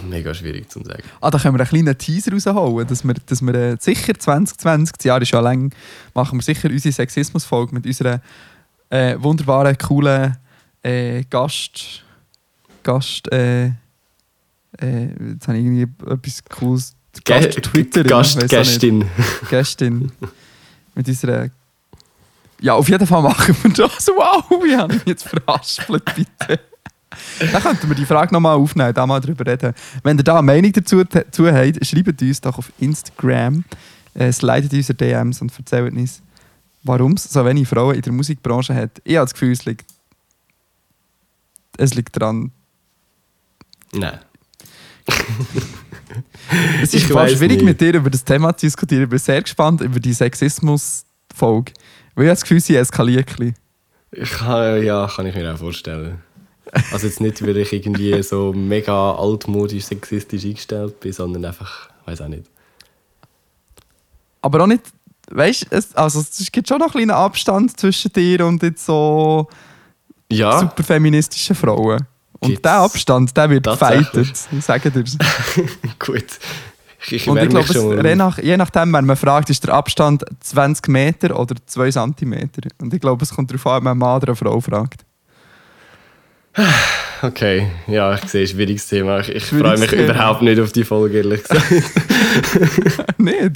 [0.10, 1.04] Mega schwierig zu sagen.
[1.21, 4.97] Ah, da können wir einen kleinen Teaser rausholen, dass wir, dass wir äh, sicher 2020,
[4.97, 5.74] das Jahr ist ja lang,
[6.13, 8.21] machen wir sicher unsere Sexismus-Folge mit unserer
[8.89, 10.36] äh, wunderbaren, coolen
[10.84, 12.04] äh, Gast.
[12.84, 13.32] Gast.
[13.32, 16.93] Äh, äh, jetzt habe ich irgendwie etwas Cooles.
[17.26, 18.04] Gast Twitter.
[18.04, 19.06] Gast, Gästin.
[19.50, 20.12] Gästin.
[20.95, 21.50] mit unserer.
[22.60, 24.08] Ja, auf jeden Fall machen wir das.
[24.08, 26.60] Wow, wie habe ich mich jetzt verhaspelt, bitte.
[27.52, 29.74] Dann könnten wir die Frage nochmal aufnehmen, da mal drüber reden.
[30.04, 33.65] Wenn ihr da eine Meinung dazu, dazu habt, schreibt uns doch auf Instagram,
[34.13, 36.21] äh, slidet unsere DMs und erzählt uns,
[36.84, 39.02] warum es so wenig Frauen in der Musikbranche hat.
[39.04, 39.86] Ich habe das Gefühl, es liegt,
[41.78, 42.52] es liegt daran.
[43.91, 44.19] Nein.
[46.82, 47.65] Es ist Ich fast schwierig, nicht.
[47.65, 49.04] mit dir über das Thema zu diskutieren.
[49.04, 51.74] Ich bin sehr gespannt über die Sexismus-Folge.
[52.15, 53.56] Weil ich habe das Gefühl, sie eskaliert ein bisschen.
[54.12, 56.21] Ich kann, ja, kann ich mir auch vorstellen.
[56.91, 62.21] Also jetzt nicht, weil ich irgendwie so mega altmodisch sexistisch eingestellt bin, sondern einfach, weiß
[62.21, 62.43] auch nicht.
[64.41, 64.84] Aber auch nicht,
[65.30, 68.86] weißt du, es, also es gibt schon noch einen kleinen Abstand zwischen dir und jetzt
[68.86, 69.47] so
[70.32, 72.06] Ja, super feministischen Frauen.
[72.41, 74.47] Und Gibt's der Abstand, der wird gefeitet.
[74.51, 75.04] Ich sage dir.
[75.99, 76.25] gut.
[77.08, 80.23] Ich, Und ich glaube, schon je, nach, je nachdem, wenn man fragt, ist der Abstand
[80.39, 82.62] 20 Meter oder 2 Zentimeter.
[82.80, 85.06] Und ich glaube, es kommt darauf an, ob man einen Mann oder eine Frau fragt.
[87.24, 89.20] Okay, ja, ich sehe, schwieriges Thema.
[89.20, 90.06] Ich, ich freue mich Thema.
[90.06, 91.72] überhaupt nicht auf die Folge, ehrlich gesagt.
[93.20, 93.52] nicht?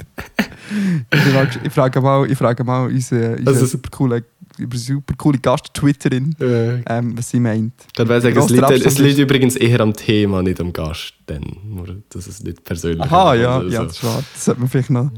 [1.12, 4.24] Ich frage, ich frage mal, ich frage mal unsere, unsere Also- super coole,
[4.72, 7.72] super coole Gast-Twitterin, äh, ähm, was sie meint.
[7.96, 11.14] dann wäre ich sagen, es liegt, es liegt übrigens eher am Thema, nicht am Gast.
[11.26, 14.22] Dann, nur, dass es nicht persönlich Aha, ist ja, oder ja, das wahr.
[14.32, 15.10] Das sollte man vielleicht noch.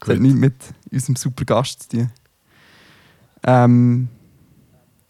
[0.00, 0.54] Das hat nichts mit
[0.92, 2.10] unserem super Gast zu tun.
[3.42, 4.08] Ähm,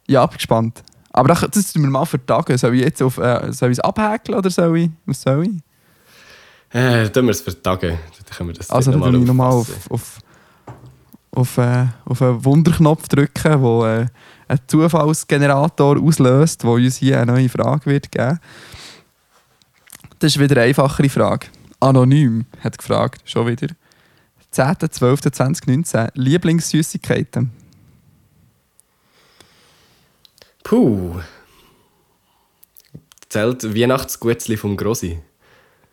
[0.07, 0.85] ja, bin gespannt.
[1.17, 2.59] Aber das, das tun wir mal Tage.
[2.59, 4.91] Soll ich jetzt auf, äh, soll ich es abhäkeln oder soll ich?
[5.07, 6.77] Was soll ich?
[6.77, 7.89] Äh, tun wir es für Tage.
[7.89, 10.19] Dann können wir das Also dann tue ich nochmal auf, auf,
[11.33, 14.07] auf, äh, auf einen Wunderknopf drücken, der äh,
[14.49, 18.39] einen Zufallsgenerator auslöst, der uns hier eine neue Frage wird geben.
[20.19, 21.47] Das ist wieder eine einfachere Frage.
[21.81, 23.69] Anonym hat gefragt, schon wieder.
[24.53, 27.51] 10.12.2019, Lieblingssüßigkeiten.
[30.67, 31.21] Puh.
[33.29, 35.21] Zählt Weihnachtsgutzli vom Grossi.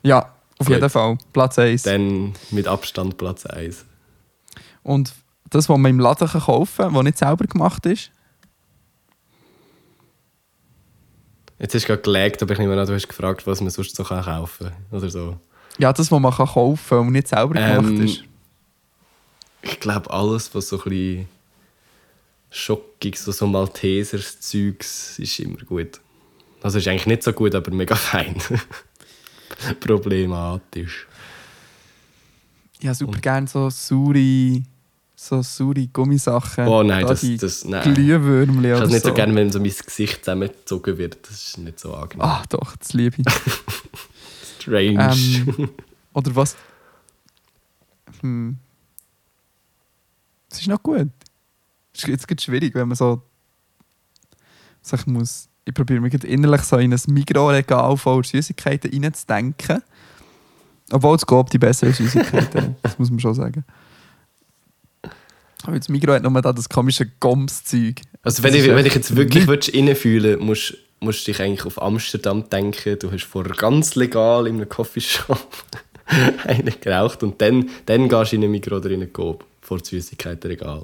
[0.02, 0.70] Ja, auf Gut.
[0.78, 1.16] jeden Fall.
[1.32, 1.84] Platz 1.
[1.84, 3.86] Dann mit Abstand Platz 1.
[4.82, 5.14] Und
[5.52, 8.10] das, was man im Laden kann kaufen kann, das nicht selber gemacht ist,
[11.60, 13.96] Jetzt hast du gerade gelegt, aber ich nehme an, du hast gefragt, was man sonst
[13.96, 14.98] so kann kaufen kann.
[14.98, 15.38] Oder so.
[15.78, 18.24] ja, das, was man kann kaufen kann, das nicht selber gemacht Ähm, ist.
[19.62, 21.28] Ich glaube, alles, was so ein bisschen
[22.54, 26.00] schockig, so, so Maltesers Zeugs, ist immer gut.
[26.62, 28.36] Also ist eigentlich nicht so gut, aber mega fein.
[29.80, 31.08] Problematisch.
[32.80, 34.62] Ich habe super gerne so saure,
[35.16, 36.68] so saure Gummisachen.
[36.68, 37.94] Oh nein, Da das, das nein.
[37.94, 39.14] Glühwürmli Ich habe nicht so so.
[39.16, 41.18] gerne, wenn so mein Gesicht zusammengezogen wird.
[41.24, 42.22] Das ist nicht so angenehm.
[42.26, 43.26] Ah, doch, das liebe ich.
[44.60, 45.14] Strange.
[45.58, 45.70] Ähm,
[46.14, 46.56] oder was?
[48.22, 48.58] Hm.
[50.52, 51.10] Es ist noch gut.
[51.96, 53.22] Es ist jetzt schwierig, wenn man so
[54.82, 55.48] sich muss.
[55.66, 59.82] Ich probiere mich innerlich so in ein Mikroregal voller Süßigkeiten reinzudenken.
[60.92, 62.76] Obwohl es geht, die besseren Süßigkeiten.
[62.82, 63.64] das muss man schon sagen.
[65.64, 68.02] Aber das Mikro hat nur da das komische Goms-Zeug.
[68.22, 72.50] Also wenn ich, wenn ich jetzt wirklich reinfühlen musst musst du dich eigentlich auf Amsterdam
[72.50, 72.98] denken.
[72.98, 75.48] Du hast vorher ganz legal in einem Coffeeshop
[76.46, 80.84] einen geraucht und dann, dann gehst du in ein Mikro drin gehen, vor das Süßigkeitenregal.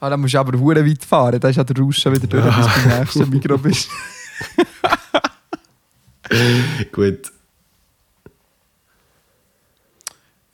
[0.00, 1.40] Ah, dann musst du aber hure weit fahren.
[1.40, 3.88] Da ist ja der Rausch schon wieder durch, bis du beim nächsten Mikro bist.
[6.92, 7.32] Gut.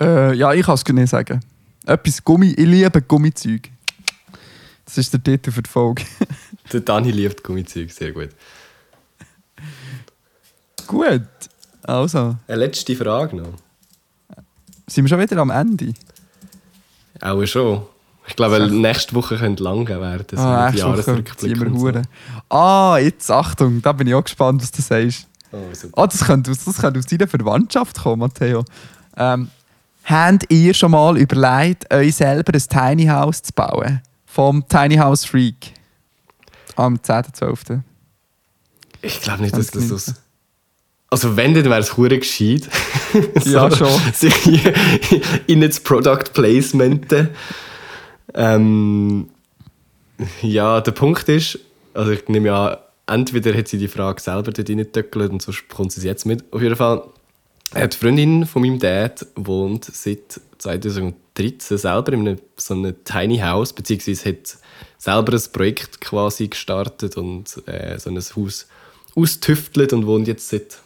[0.00, 1.40] Äh, ja, ich kann es nicht sagen.
[1.86, 3.70] Etwas Gummi, ich liebe Gummizeug.
[4.84, 6.04] Das ist der Titel für die Folge.
[6.72, 8.30] Der Dani liebt Gummizeug, sehr gut.
[10.86, 11.22] Gut.
[11.82, 13.52] Also, Eine letzte Frage noch.
[14.86, 15.92] sind wir schon wieder am Ende?
[17.20, 17.82] Auch schon.
[18.26, 20.24] Ich glaube, nächste Woche könnte lang werden.
[20.32, 21.92] So ah, nächste Woche Jahresrückblick und so.
[22.56, 25.26] Ah, jetzt Achtung, da bin ich auch gespannt, was du sagst.
[25.52, 26.02] Oh, super.
[26.02, 28.64] Ah, das könnte, aus- das könnte aus deiner Verwandtschaft kommen, Matteo.
[29.16, 29.48] Ähm,
[30.04, 32.60] habt ihr schon mal überlegt, euch selber ein
[32.96, 34.00] Tiny House zu bauen?
[34.26, 35.72] Vom Tiny House Freak.
[36.76, 37.80] Am 10.12.
[39.02, 39.94] Ich glaube nicht, dass das 2019.
[40.14, 40.20] aus.
[41.10, 42.68] Also, wenn, dann wäre es hure gescheit.
[43.44, 43.88] Ja, schon.
[44.12, 44.64] Sich
[45.46, 47.06] in das Product Placement.
[48.32, 49.28] Ähm,
[50.42, 51.58] ja, der Punkt ist,
[51.92, 55.92] also ich nehme ja, entweder hat sie die Frage selber dort reingetöckelt und sonst kommt
[55.92, 56.44] sie es jetzt mit.
[56.52, 57.02] Auf jeden Fall,
[57.74, 63.72] die Freundin von meinem Dad wohnt seit 2013 selber in einem, so einem Tiny House,
[63.72, 64.56] beziehungsweise hat
[64.98, 68.66] selber ein Projekt quasi gestartet und äh, so ein Haus
[69.14, 70.78] austüftelt und wohnt jetzt seit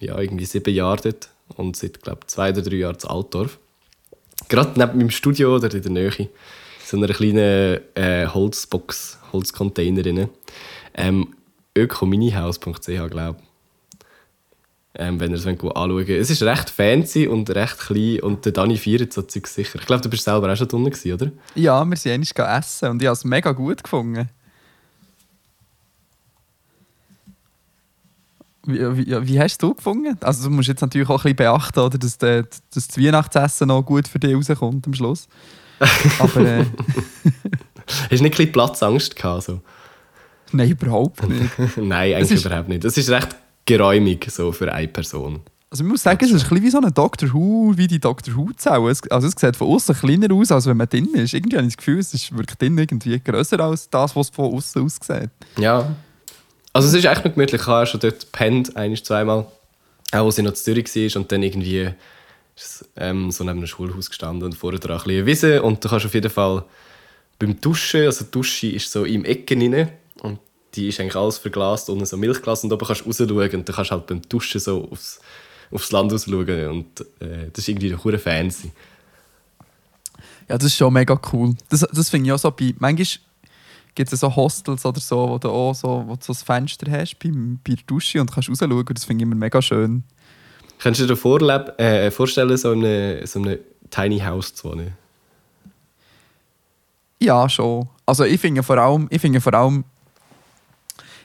[0.00, 3.58] ja, irgendwie sieben Jahren dort und seit, glaube zwei oder drei Jahren in Altdorf.
[4.48, 6.28] Gerade neben meinem Studio oder in der Nähe,
[6.84, 10.28] so einer kleinen äh, Holzbox, Holzcontainerin.
[10.94, 11.34] Ähm,
[11.76, 13.44] ökominihaus.ch, glaube ich.
[14.96, 16.08] Ähm, wenn ihr es anschauen wollt.
[16.08, 19.80] Es ist recht fancy und recht klein und der Dani feiert so Zeug sicher.
[19.80, 21.32] Ich glaube, du bist selber auch schon drinnen, oder?
[21.56, 24.28] Ja, wir sind einmal essen und ich habe es mega gut gefunden.
[28.66, 30.16] Wie, wie, wie hast du es gefunden?
[30.20, 33.68] Also du musst jetzt natürlich auch ein bisschen beachten, oder, dass, der, dass das Weihnachtsessen
[33.68, 35.26] noch gut für dich rauskommt am Schluss.
[36.18, 36.64] Aber äh,
[38.10, 39.44] Hast du nicht ein Platzangst gehabt?
[39.44, 39.60] So?
[40.52, 41.50] nein, überhaupt nicht.
[41.76, 42.84] Nein, eigentlich ist- überhaupt nicht.
[42.84, 43.28] Es ist recht
[43.66, 45.40] geräumig so für eine Person.
[45.70, 47.98] Also ich muss sagen, es ist ein bisschen wie so ein Doctor Who, wie die
[47.98, 48.94] Doctor Who-Zelle.
[49.10, 51.34] Also es sieht von außen kleiner aus, als wenn man drin ist.
[51.34, 54.54] Irgendwie habe ich das Gefühl, es ist wirklich drin irgendwie grösser als das, was von
[54.54, 55.30] außen aussieht.
[55.58, 55.96] Ja.
[56.72, 57.60] Also es ist echt noch gemütlich.
[57.60, 59.46] Ich habe schon dort gepennt, ein, zweimal.
[60.12, 61.90] Auch als ich noch in Zürich war und dann irgendwie
[62.56, 65.62] ist ähm, so neben einem Schulhaus gestanden und vorher dran ein bisschen Wiese.
[65.62, 66.64] Und du kannst auf jeden Fall
[67.38, 69.90] beim Duschen, also die Dusche ist so im Ecken rein
[70.22, 70.38] und
[70.74, 73.74] die ist eigentlich alles verglast, unten so Milchglas und oben kannst du rausschauen und dann
[73.74, 75.20] kannst du halt beim Duschen so aufs,
[75.70, 78.72] aufs Land rausschauen und äh, das ist irgendwie hure fancy.
[80.48, 81.54] Ja, das ist schon mega cool.
[81.70, 82.74] Das, das finde ich auch so bei.
[82.78, 83.06] Manchmal
[83.94, 86.90] gibt es so Hostels oder so, wo du auch so, wo du so ein Fenster
[86.90, 88.84] hast bei, bei der Dusche und kannst rausschauen.
[88.92, 90.04] Das finde ich immer mega schön.
[90.78, 93.58] Kannst du dir vorleb äh, vorstellen, so in einem so eine
[93.90, 94.92] Tiny House zu wohnen?
[97.20, 97.88] Ja, schon.
[98.06, 99.84] Also ich finde vor allem, ich finde vor allem,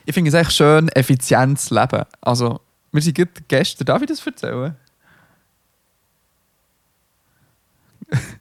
[0.06, 2.04] ich finde es echt schön, effizient zu leben.
[2.20, 2.60] Also,
[2.90, 4.74] wir sind gestern, darf ich das erzählen?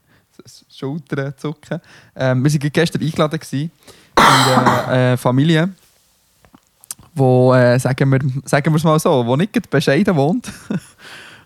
[0.69, 1.81] Schultern zucken.
[2.15, 3.39] Ähm, wir waren gestern eingeladen
[4.15, 5.69] in einer äh, Familie,
[7.13, 10.49] wo, äh, sagen wir es mal so, wo nicht bescheiden wohnt.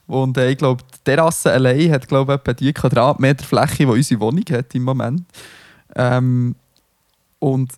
[0.08, 3.86] Und äh, ich glaube, die Terrasse allein hat glaube ich, etwa die Quadratmeter Fläche, die
[3.86, 5.24] unsere Wohnung hat im Moment.
[5.96, 6.56] Ähm,
[7.40, 7.74] und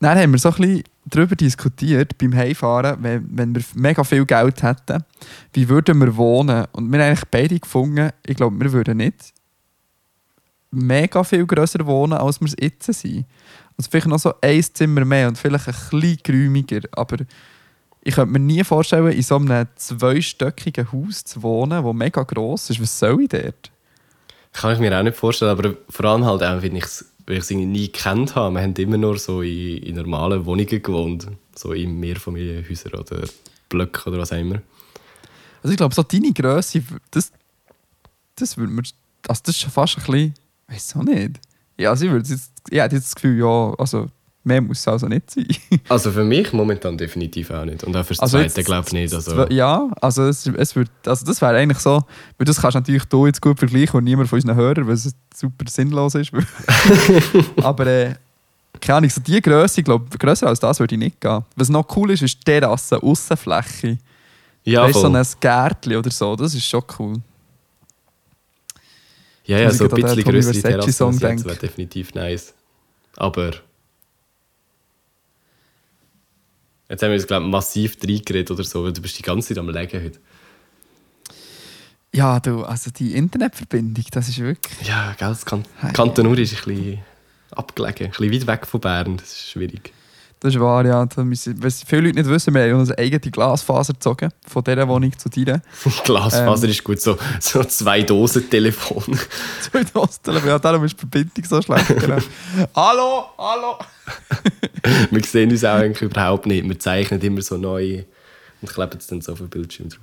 [0.00, 4.24] dann haben wir so ein bisschen darüber diskutiert, beim Heimfahren, wenn, wenn wir mega viel
[4.24, 5.04] Geld hätten,
[5.52, 6.66] wie würden wir wohnen?
[6.72, 9.32] Und wir haben eigentlich beide gefunden, ich glaube, wir würden nicht
[10.70, 13.26] mega viel grösser wohnen, als wir es jetzt sind.
[13.76, 17.18] Also vielleicht noch so ein Zimmer mehr und vielleicht ein bisschen geräumiger, aber
[18.04, 22.70] ich könnte mir nie vorstellen, in so einem zweistöckigen Haus zu wohnen, das mega gross
[22.70, 22.80] ist.
[22.80, 23.70] Was soll ich dort?
[24.52, 27.44] Kann ich mir auch nicht vorstellen, aber vor allem halt auch, ich es weil ich
[27.44, 28.54] sie nie gekannt habe.
[28.56, 31.28] Wir haben immer nur so in, in normalen Wohnungen gewohnt.
[31.54, 33.24] So in Mehrfamilienhäusern oder
[33.68, 34.60] Blöcken oder was auch immer.
[35.62, 37.30] Also ich glaube, so deine Größe, das,
[38.34, 38.82] das würde mir,
[39.28, 40.34] also das ist schon fast ein bisschen,
[40.66, 41.38] weiß auch nicht.
[41.78, 44.08] Ja, also ich, würde jetzt, ich hätte jetzt das Gefühl, ja, also
[44.44, 45.46] mehr muss es also nicht sein.
[45.88, 47.84] Also für mich momentan definitiv auch nicht.
[47.84, 49.14] Und auch fürs Also Zweite glaube ich nicht.
[49.14, 52.02] Also, Ja, also, es, es wird, also das wäre eigentlich so,
[52.38, 54.94] weil das kannst du natürlich du jetzt gut vergleichen und niemand von unseren Hörern, weil
[54.94, 56.32] es super sinnlos ist.
[57.62, 58.14] Aber äh,
[58.80, 61.44] keine Ahnung, so die Größe, ich glaube, grösser als das würde ich nicht gehen.
[61.56, 63.98] Was noch cool ist, ist die Terrasse, Aussenfläche.
[64.64, 67.16] ja, weißt, so ein Gärtchen oder so, das ist schon cool.
[69.44, 72.54] ja, ja, so ein bisschen größere Terrasse wäre definitiv nice.
[73.16, 73.52] Aber
[76.92, 79.48] jetzt haben wir uns, glaube ich, massiv reingeredet oder so, weil du bist die ganze
[79.48, 80.20] Zeit am Legen heute.
[82.14, 84.86] Ja, du, also die Internetverbindung, das ist wirklich...
[84.86, 85.94] Ja, gell, das kan Hey.
[85.94, 86.98] Kanton Uri ist ein bisschen
[87.52, 89.92] abgelegen, ein bisschen weit weg von Bern, das ist schwierig.
[90.42, 91.06] Das ist wahr, ja.
[91.06, 94.88] Da müssen, was viele Leute nicht wissen, wir haben unsere eigene Glasfaser gezogen, von dieser
[94.88, 95.62] Wohnung zu dir.
[96.04, 96.70] Glasfaser Ähm.
[96.70, 99.04] ist gut, so, so zwei Dosen Telefon.
[99.60, 101.86] Zwei Dosen, ja, darum ist die Verbindung so schlecht.
[101.86, 102.16] Genau.
[102.74, 103.78] hallo, hallo!
[105.12, 108.02] wir sehen uns auch eigentlich überhaupt nicht, wir zeichnen immer so neu
[108.60, 110.00] und kleben es dann so auf den Bildschirm drauf.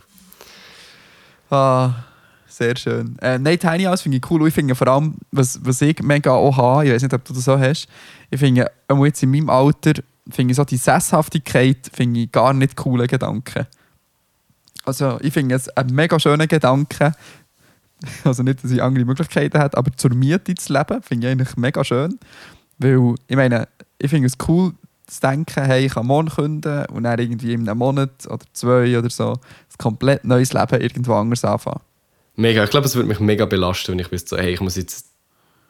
[1.49, 2.05] Ah,
[2.47, 3.17] sehr schön.
[3.21, 4.47] Äh, nein, Tiny House finde ich cool.
[4.47, 7.33] Ich finde vor allem, was, was ich mega auch habe, ich weiß nicht, ob du
[7.33, 7.89] das so hast,
[8.29, 8.71] ich finde,
[9.03, 9.95] jetzt in meinem Alter,
[10.29, 13.67] finde ich so die Sesshaftigkeit finde ich gar nicht coole Gedanken.
[14.85, 17.13] Also ich finde es ein mega schöner Gedanke,
[18.23, 21.57] also nicht, dass ich andere Möglichkeiten hätte, aber zur Miete zu leben, finde ich eigentlich
[21.57, 22.19] mega schön.
[22.77, 24.73] Weil, ich meine, ich finde es cool
[25.05, 28.97] zu denken, hey, ich kann morgen künden und dann irgendwie in einem Monat oder zwei
[28.97, 29.39] oder so ein
[29.77, 31.81] komplett neues Leben irgendwo anders anfangen.
[32.35, 35.08] Mega, ich glaube, es würde mich mega belasten, wenn ich wüsste, hey, ich muss jetzt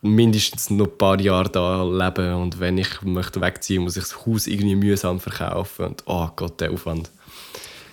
[0.01, 4.25] mindestens noch ein paar Jahre da leben und wenn ich möchte wegziehen, muss ich das
[4.25, 7.09] Haus irgendwie mühsam verkaufen und oh Gott, der Aufwand.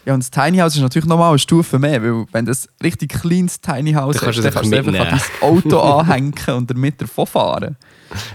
[0.06, 3.12] Ja, und das Tiny House ist natürlich nochmal eine Stufe mehr, weil wenn das richtig
[3.12, 7.02] kleines Tiny House Dann ist, dann kannst du einfach an dein Auto anhängen und damit
[7.02, 7.76] davon fahren.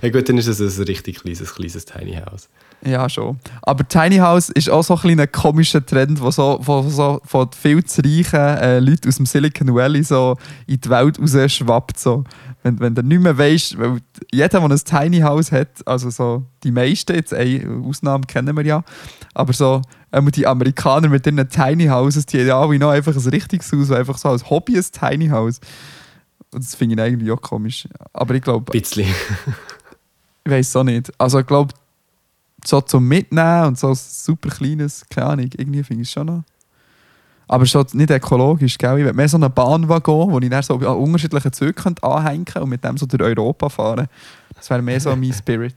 [0.02, 2.50] Ja gut, dann ist es ein richtig kleines, kleines Tiny House.
[2.84, 3.40] Ja, schon.
[3.62, 7.50] Aber Tiny House ist auch so ein kleiner komischer Trend, der so, wo so von
[7.54, 10.36] viel zu reichen äh, Leuten aus dem Silicon Valley so
[10.68, 12.00] in die Welt raus schwappt.
[12.00, 12.24] So.
[12.64, 14.00] Wenn, wenn du nicht mehr weißt, weil
[14.32, 18.66] jeder, der ein Tiny House hat, also so die meisten, jetzt eine Ausnahme kennen wir
[18.66, 18.84] ja,
[19.34, 23.16] aber so ähm, die Amerikaner mit ihren Tiny Houses, die haben ja alle noch einfach
[23.16, 25.60] ein richtiges Haus, einfach so als Hobby ein Tiny House.
[26.54, 27.88] Und das finde ich eigentlich auch komisch.
[28.14, 29.08] Aber ich glaube, Ein bisschen.
[30.46, 31.12] ich weiß auch nicht.
[31.18, 31.74] Also ich glaube,
[32.66, 36.28] so zum Mitnehmen und so ein super kleines, keine Ahnung, irgendwie finde ich es schon
[36.28, 36.44] noch.
[37.48, 39.00] Aber schon nicht ökologisch, gell?
[39.00, 42.70] Ich will mehr so einen Bahnwaggon, wo ich dann so an unterschiedlichen Zügen anhängen und
[42.70, 44.08] mit dem so durch Europa fahren.
[44.56, 45.76] Das wäre mehr so mein Spirit.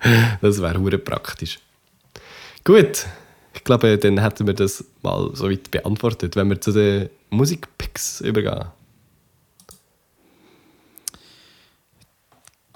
[0.40, 1.60] Das wäre hure praktisch.
[2.64, 3.06] Gut,
[3.54, 8.20] ich glaube, dann hätten wir das mal so weit beantwortet, wenn wir zu den Musikpicks
[8.20, 8.64] übergehen.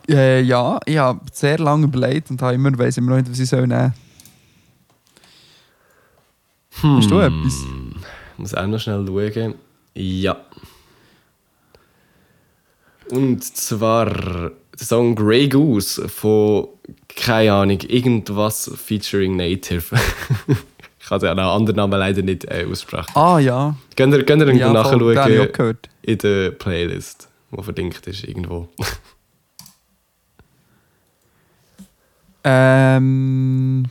[0.09, 3.41] Äh, ja, ich habe sehr lange überlegt und habe immer, weiss immer noch nicht, was
[3.41, 3.93] ich soll nehmen
[6.81, 6.97] soll.
[6.99, 7.65] Hast du etwas?
[8.37, 9.55] Muss auch noch schnell schauen.
[9.95, 10.37] Ja.
[13.11, 14.53] Und zwar der
[14.85, 16.69] Song Grey Goose von,
[17.09, 19.97] keine Ahnung, irgendwas featuring Native.
[21.01, 23.15] ich kann den anderen Namen leider nicht äh, aussprechen.
[23.15, 28.69] Ah ja, Könnt ihr, könnt ihr ja nachschauen in der Playlist, die verlinkt ist irgendwo.
[32.49, 33.87] Ähm,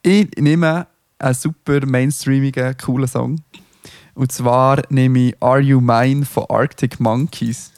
[0.00, 0.86] ich nehme
[1.22, 3.40] einen super mainstreamigen, coolen Song.
[4.14, 7.72] Und zwar nehme ich Are You Mine von Arctic Monkeys.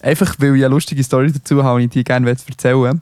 [0.00, 3.00] Einfach weil ich eine lustige Story dazu habe und ich die gerne erzählen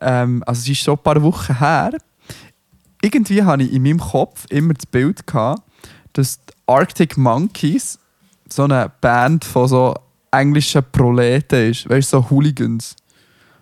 [0.00, 1.92] ähm, Also es ist schon ein paar Wochen her.
[3.02, 5.62] Irgendwie hatte ich in meinem Kopf immer das Bild, gehabt,
[6.12, 7.98] dass die Arctic Monkeys
[8.48, 9.94] so eine Band von so
[10.30, 11.88] englischen Proleten ist.
[11.88, 12.96] Weißt du, so Hooligans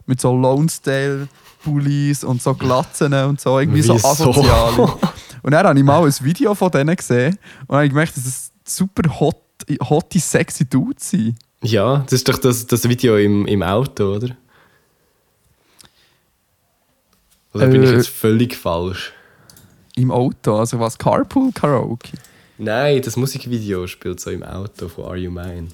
[0.07, 4.99] mit so Lonesdale-Bullies und so Glatzen und so, irgendwie so Wieso?
[5.49, 8.27] Und dann habe ich mal ein Video von denen gesehen und habe ich gemerkt, dass
[8.27, 9.41] es super hot,
[9.81, 11.39] hotte, sexy Dudes sind.
[11.63, 14.37] ja, das ist doch das, das Video im, im Auto, oder?
[17.55, 17.97] Oder bin ich Äh.
[17.97, 19.15] jetzt völlig falsch?
[19.97, 22.19] Im Auto, also was, Carpool Karaoke?
[22.59, 25.69] Nein, das Musikvideo spielt so im Auto von Are You Mine.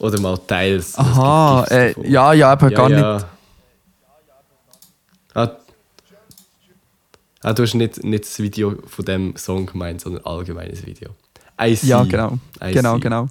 [0.00, 0.98] Oder mal teils.
[0.98, 3.14] Aha, äh, ja, ja, aber gar ja.
[3.16, 3.26] nicht.
[5.32, 5.56] Ah,
[7.44, 11.10] ah, du hast nicht, nicht das Video von dem Song gemeint, sondern allgemeines Video.
[11.60, 11.88] I see.
[11.88, 12.38] Ja, genau.
[12.62, 13.00] I Genau, see.
[13.00, 13.28] genau.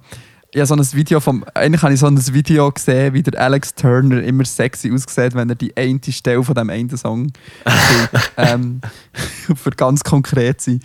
[0.56, 3.74] Habe so ein Video vom, eigentlich habe ich so ein Video gesehen, wie der Alex
[3.74, 7.32] Turner immer sexy aussieht, wenn er die eine Stelle von dem einen Song
[7.66, 8.22] spielt.
[8.36, 8.80] ähm,
[9.56, 10.80] für ganz konkret sein.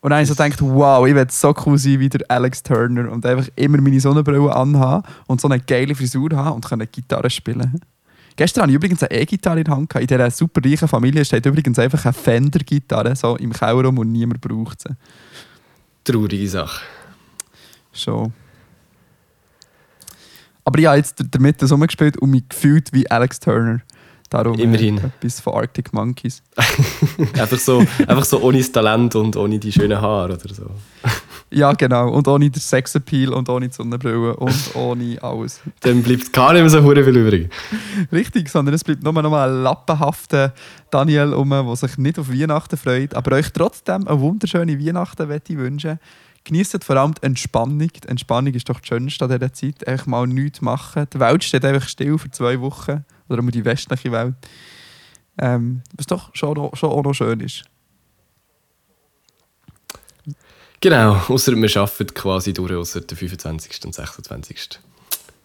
[0.00, 2.62] Und dann habe ich so gedacht, wow, ich werde so cool sein wie der Alex
[2.62, 6.88] Turner und einfach immer meine Sonnenbrille anhaben und so eine geile Frisur haben und können
[6.90, 7.80] Gitarre spielen.
[8.38, 9.90] Gestern hatte ich übrigens eine E-Gitarre in der Hand.
[9.90, 10.02] gehabt.
[10.02, 14.12] In dieser super reichen Familie steht übrigens einfach eine Fender-Gitarre so im Keller rum und
[14.12, 14.90] niemand braucht sie.
[16.04, 16.84] Traurige Sache.
[17.92, 18.32] Schon.
[20.64, 23.80] Aber ich habe jetzt damit das rumgespielt und mich gefühlt wie Alex Turner.
[24.30, 24.98] Darum äh, Immerhin.
[24.98, 26.40] etwas von Arctic Monkeys.
[27.34, 30.70] einfach, so, einfach so ohne das Talent und ohne die schönen Haare oder so.
[31.50, 32.10] Ja, genau.
[32.10, 35.60] Und ohne den Sexappeal und ohne die Sonnenbrille und ohne alles.
[35.80, 37.50] Dann bleibt gar nicht mehr so hure viel übrig.
[38.12, 40.52] Richtig, sondern es bleibt nur noch mal ein lappenhafter
[40.90, 45.54] Daniel um, der sich nicht auf Weihnachten freut, aber euch trotzdem eine wunderschöne Weihnachten möchte
[45.54, 45.98] ich wünschen.
[46.44, 47.88] Genießt vor allem die Entspannung.
[47.88, 49.86] Die Entspannung ist doch das Schönste an dieser Zeit.
[49.86, 51.06] Einfach mal nichts machen.
[51.12, 53.04] Die Welt steht einfach still für zwei Wochen.
[53.28, 54.34] Oder um die westliche Welt.
[55.36, 57.64] Ähm, was doch schon, schon auch noch schön ist.
[60.80, 63.84] Genau, außer wir arbeiten quasi durch, außer der 25.
[63.84, 64.80] und 26.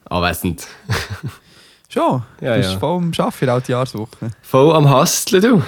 [0.06, 0.68] Anwesend.
[1.90, 2.24] Schon?
[2.42, 2.80] Ja, du bist ja.
[2.80, 4.32] voll am Arbeiten, alte Jahreswoche.
[4.42, 5.64] Voll am Hasteln, du.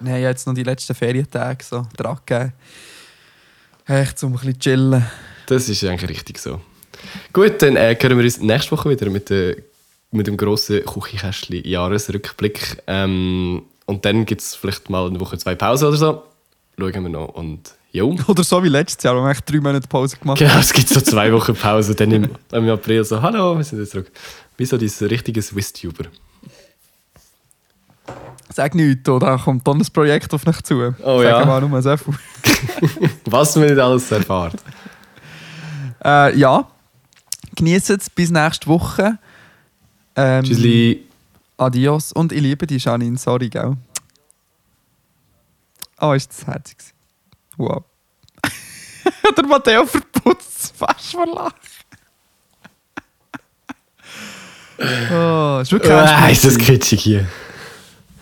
[0.00, 2.52] Nein, jetzt noch die letzten Ferientage so dran gegeben.
[3.86, 5.06] Echt, um ein bisschen zu chillen.
[5.46, 6.60] Das ist eigentlich richtig so.
[7.32, 9.56] Gut, dann äh, hören wir uns nächste Woche wieder mit, der,
[10.10, 12.82] mit dem grossen Küchenkästchen Jahresrückblick.
[12.86, 16.22] Ähm, und dann gibt es vielleicht mal eine Woche zwei Pause oder so.
[16.78, 17.28] Schauen wir noch.
[17.28, 18.16] Und jo.
[18.26, 20.88] Oder so wie letztes Jahr, wo wir echt drei Monate Pause gemacht Genau, es gibt
[20.88, 21.94] so zwei Wochen Pause.
[21.94, 24.10] Dann im, im April so, hallo, wir sind jetzt zurück.
[24.56, 26.04] Wie so dieses richtige Swiss-Tuber.
[28.52, 30.94] Sag nichts, da kommt dann ein Projekt auf dich zu.
[31.02, 31.44] Oh Sag ja.
[31.44, 32.14] mal nur so viel.
[33.24, 34.54] Was man nicht alles erfahrt.
[36.04, 36.68] Äh, ja,
[37.56, 39.18] genießt es bis nächste Woche.
[40.14, 41.04] Ähm, Tschüssli.
[41.56, 43.16] Adios und ich liebe dich, Janine.
[43.16, 43.76] Sorry, gell?
[46.04, 46.76] Oh, ist das herzig.
[47.56, 47.82] Wow.
[49.36, 51.54] Der Matteo verputzt fast vor Lachen.
[55.10, 57.26] oh, ist wirklich ernst ist das kitschig hier.